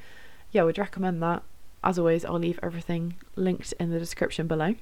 yeah, 0.51 0.61
I 0.61 0.65
would 0.65 0.77
recommend 0.77 1.21
that. 1.23 1.43
As 1.83 1.97
always, 1.97 2.23
I'll 2.25 2.37
leave 2.37 2.59
everything 2.61 3.15
linked 3.35 3.73
in 3.79 3.89
the 3.89 3.99
description 3.99 4.47
below. 4.47 4.75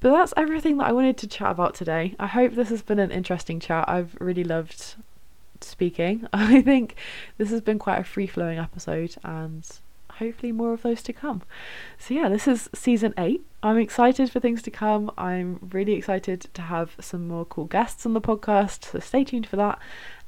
But 0.00 0.10
that's 0.10 0.34
everything 0.36 0.76
that 0.78 0.86
I 0.86 0.92
wanted 0.92 1.16
to 1.18 1.26
chat 1.26 1.50
about 1.50 1.74
today. 1.74 2.14
I 2.18 2.26
hope 2.26 2.54
this 2.54 2.68
has 2.68 2.82
been 2.82 2.98
an 2.98 3.10
interesting 3.10 3.58
chat. 3.58 3.88
I've 3.88 4.16
really 4.20 4.44
loved 4.44 4.94
speaking. 5.60 6.26
I 6.32 6.62
think 6.62 6.96
this 7.36 7.50
has 7.50 7.60
been 7.60 7.78
quite 7.78 7.98
a 7.98 8.04
free 8.04 8.26
flowing 8.26 8.58
episode 8.58 9.16
and 9.24 9.66
hopefully 10.18 10.52
more 10.52 10.72
of 10.72 10.82
those 10.82 11.02
to 11.02 11.12
come. 11.12 11.42
So, 11.98 12.14
yeah, 12.14 12.28
this 12.28 12.46
is 12.46 12.68
season 12.74 13.14
eight. 13.18 13.42
I'm 13.62 13.78
excited 13.78 14.30
for 14.30 14.40
things 14.40 14.62
to 14.62 14.70
come. 14.70 15.10
I'm 15.18 15.68
really 15.72 15.94
excited 15.94 16.46
to 16.54 16.62
have 16.62 16.96
some 17.00 17.28
more 17.28 17.44
cool 17.44 17.64
guests 17.64 18.06
on 18.06 18.14
the 18.14 18.20
podcast. 18.20 18.84
So, 18.84 18.98
stay 18.98 19.24
tuned 19.24 19.46
for 19.46 19.56
that. 19.56 19.78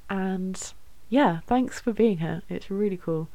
And 0.08 0.72
yeah, 1.08 1.40
thanks 1.46 1.80
for 1.80 1.92
being 1.92 2.18
here. 2.18 2.42
It's 2.48 2.70
really 2.70 2.96
cool. 2.96 3.28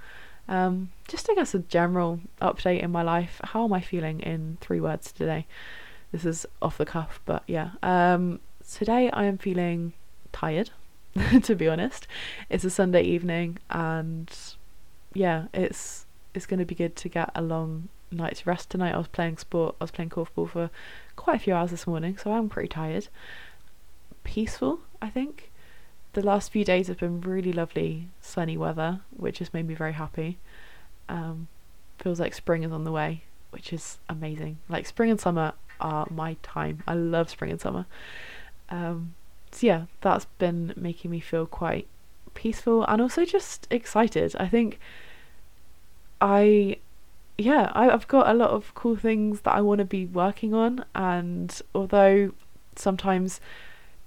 Um, 0.48 0.92
just, 1.08 1.30
I 1.30 1.36
guess, 1.36 1.54
a 1.54 1.60
general 1.60 2.20
update 2.42 2.82
in 2.82 2.92
my 2.92 3.02
life. 3.02 3.40
How 3.44 3.64
am 3.66 3.74
I 3.74 3.82
feeling 3.82 4.20
in 4.20 4.58
three 4.62 4.80
words 4.80 5.12
today? 5.12 5.46
This 6.12 6.26
is 6.26 6.46
off 6.62 6.78
the 6.78 6.86
cuff, 6.86 7.20
but 7.26 7.44
yeah. 7.48 7.72
Um, 7.84 8.40
today 8.72 9.10
I 9.12 9.26
am 9.26 9.38
feeling 9.38 9.94
tired, 10.32 10.70
to 11.44 11.56
be 11.56 11.68
honest. 11.68 12.08
It's 12.50 12.64
a 12.64 12.70
Sunday 12.70 13.04
evening, 13.04 13.58
and 13.70 14.32
yeah, 15.14 15.48
it's 15.54 16.05
it's 16.36 16.46
going 16.46 16.60
to 16.60 16.66
be 16.66 16.76
good 16.76 16.96
to 16.98 17.10
get 17.10 17.32
a 17.36 17.42
long 17.42 17.90
night's 18.12 18.46
rest 18.46 18.70
tonight. 18.70 18.94
I 18.94 18.98
was 18.98 19.08
playing 19.08 19.38
sport. 19.38 19.76
I 19.80 19.84
was 19.84 19.92
playing 19.92 20.10
korfball 20.10 20.50
for 20.50 20.70
quite 21.16 21.36
a 21.38 21.40
few 21.40 21.54
hours 21.54 21.72
this 21.72 21.88
morning, 21.88 22.18
so 22.18 22.32
I'm 22.32 22.50
pretty 22.50 22.70
tired. 22.70 23.08
Peaceful, 24.24 24.80
I 25.02 25.10
think. 25.10 25.52
The 26.14 26.22
last 26.22 26.52
few 26.52 26.64
days 26.64 26.88
have 26.88 27.00
been 27.00 27.22
really 27.22 27.52
lovely, 27.52 28.08
sunny 28.22 28.58
weather, 28.58 29.02
which 29.16 29.40
has 29.40 29.54
made 29.54 29.68
me 29.68 29.76
very 29.76 29.94
happy. 29.94 30.38
Um, 31.10 31.48
feels 32.00 32.20
like 32.20 32.34
spring 32.34 32.64
is 32.64 32.72
on 32.72 32.84
the 32.84 32.92
way, 32.92 33.24
which 33.52 33.74
is 33.74 33.98
amazing. 34.08 34.60
Like 34.70 34.86
spring 34.86 35.12
and 35.12 35.20
summer 35.20 35.54
are 35.80 36.08
my 36.10 36.38
time. 36.42 36.84
I 36.88 36.94
love 36.94 37.30
spring 37.30 37.52
and 37.52 37.60
summer. 37.60 37.86
Um, 38.70 39.14
so 39.52 39.68
yeah, 39.68 39.86
that's 40.02 40.26
been 40.38 40.74
making 40.76 41.12
me 41.12 41.20
feel 41.20 41.46
quite 41.46 41.88
peaceful 42.34 42.84
and 42.86 43.02
also 43.02 43.26
just 43.26 43.68
excited. 43.70 44.36
I 44.38 44.48
think 44.48 44.80
I 46.22 46.78
yeah, 47.38 47.72
I, 47.74 47.86
have 47.86 48.08
got 48.08 48.30
a 48.30 48.34
lot 48.34 48.52
of 48.52 48.74
cool 48.76 48.96
things 48.96 49.42
that 49.42 49.54
I 49.54 49.62
want 49.62 49.80
to 49.80 49.86
be 49.86 50.06
working 50.06 50.54
on, 50.54 50.86
and 50.96 51.62
although 51.74 52.32
sometimes 52.76 53.42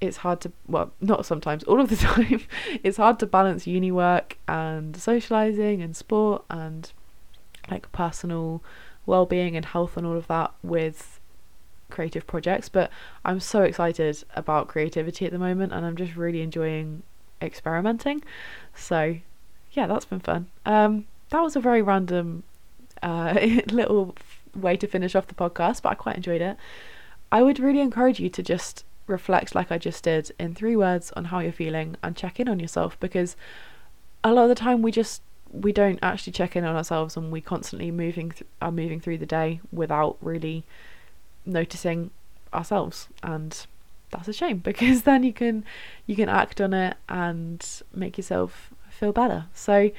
it's 0.01 0.18
hard 0.18 0.40
to 0.42 0.53
well, 0.66 0.92
not 1.01 1.27
sometimes, 1.27 1.64
all 1.64 1.81
of 1.81 1.90
the 1.90 1.97
time, 2.11 2.40
it's 2.83 2.97
hard 2.97 3.18
to 3.21 3.27
balance 3.27 3.66
uni 3.66 3.92
work 3.92 4.38
and 4.47 4.97
socializing 4.97 5.83
and 5.83 5.97
sport 5.97 6.44
and 6.49 6.92
like 7.71 7.90
personal 7.92 8.62
well-being 9.05 9.57
and 9.57 9.66
health 9.66 9.97
and 9.97 10.07
all 10.07 10.16
of 10.16 10.27
that 10.27 10.53
with 10.62 11.21
creative 11.90 12.27
projects 12.27 12.68
but 12.68 12.90
i'm 13.25 13.40
so 13.40 13.62
excited 13.62 14.23
about 14.37 14.68
creativity 14.68 15.25
at 15.25 15.33
the 15.33 15.38
moment 15.38 15.73
and 15.73 15.87
i'm 15.87 15.97
just 15.97 16.14
really 16.14 16.42
enjoying 16.42 17.03
experimenting. 17.42 18.23
So 18.75 19.16
yeah 19.73 19.87
that's 19.87 20.05
been 20.05 20.21
fun. 20.21 20.49
Um 20.66 21.07
that 21.31 21.43
was 21.43 21.57
a 21.57 21.61
very 21.61 21.83
random 21.83 22.43
uh, 23.03 23.35
little 23.71 24.17
way 24.55 24.77
to 24.77 24.87
finish 24.87 25.14
off 25.14 25.27
the 25.27 25.35
podcast, 25.35 25.83
but 25.83 25.91
I 25.91 25.95
quite 25.95 26.17
enjoyed 26.17 26.41
it. 26.41 26.57
I 27.31 27.43
would 27.43 27.61
really 27.61 27.81
encourage 27.81 28.21
you 28.21 28.31
to 28.31 28.43
just 28.43 28.85
reflect, 29.07 29.55
like 29.55 29.71
I 29.71 29.79
just 29.79 30.05
did, 30.05 30.33
in 30.38 30.55
three 30.55 30.77
words 30.77 31.12
on 31.12 31.27
how 31.27 31.41
you're 31.41 31.53
feeling 31.53 31.97
and 32.03 32.17
check 32.17 32.41
in 32.41 32.49
on 32.49 32.61
yourself 32.61 32.99
because 33.01 33.37
a 34.25 34.33
lot 34.33 34.45
of 34.45 34.49
the 34.49 34.55
time 34.55 34.83
we 34.83 34.93
just 34.93 35.23
we 35.51 35.73
don't 35.73 35.99
actually 36.03 36.33
check 36.33 36.57
in 36.57 36.64
on 36.64 36.77
ourselves 36.77 37.17
and 37.17 37.33
we 37.33 37.41
constantly 37.41 37.91
moving 37.91 38.31
th- 38.31 38.45
are 38.61 38.71
moving 38.71 39.01
through 39.01 39.17
the 39.17 39.25
day 39.25 39.61
without 39.73 40.19
really 40.21 40.62
noticing 41.47 42.11
ourselves 42.53 43.09
and 43.23 43.67
that's 44.11 44.29
a 44.29 44.33
shame 44.33 44.59
because 44.71 45.03
then 45.03 45.23
you 45.23 45.33
can 45.33 45.64
you 46.07 46.14
can 46.14 46.29
act 46.29 46.61
on 46.61 46.75
it 46.75 46.97
and 47.09 47.83
make 47.95 48.19
yourself 48.19 48.71
feel 48.91 49.12
better 49.12 49.47
so 49.55 49.91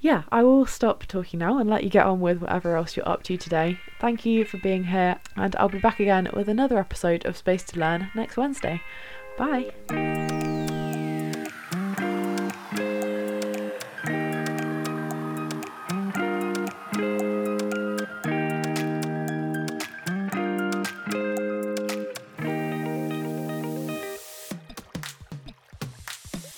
yeah, 0.00 0.24
I 0.30 0.42
will 0.42 0.66
stop 0.66 1.06
talking 1.06 1.40
now 1.40 1.58
and 1.58 1.68
let 1.68 1.84
you 1.84 1.90
get 1.90 2.06
on 2.06 2.20
with 2.20 2.40
whatever 2.40 2.76
else 2.76 2.96
you're 2.96 3.08
up 3.08 3.22
to 3.24 3.36
today. 3.36 3.78
Thank 4.00 4.26
you 4.26 4.44
for 4.44 4.58
being 4.58 4.84
here, 4.84 5.20
and 5.36 5.56
I'll 5.56 5.68
be 5.68 5.78
back 5.78 6.00
again 6.00 6.28
with 6.32 6.48
another 6.48 6.78
episode 6.78 7.24
of 7.24 7.36
Space 7.36 7.64
to 7.64 7.80
Learn 7.80 8.10
next 8.14 8.36
Wednesday. 8.36 8.82
Bye. 9.36 10.44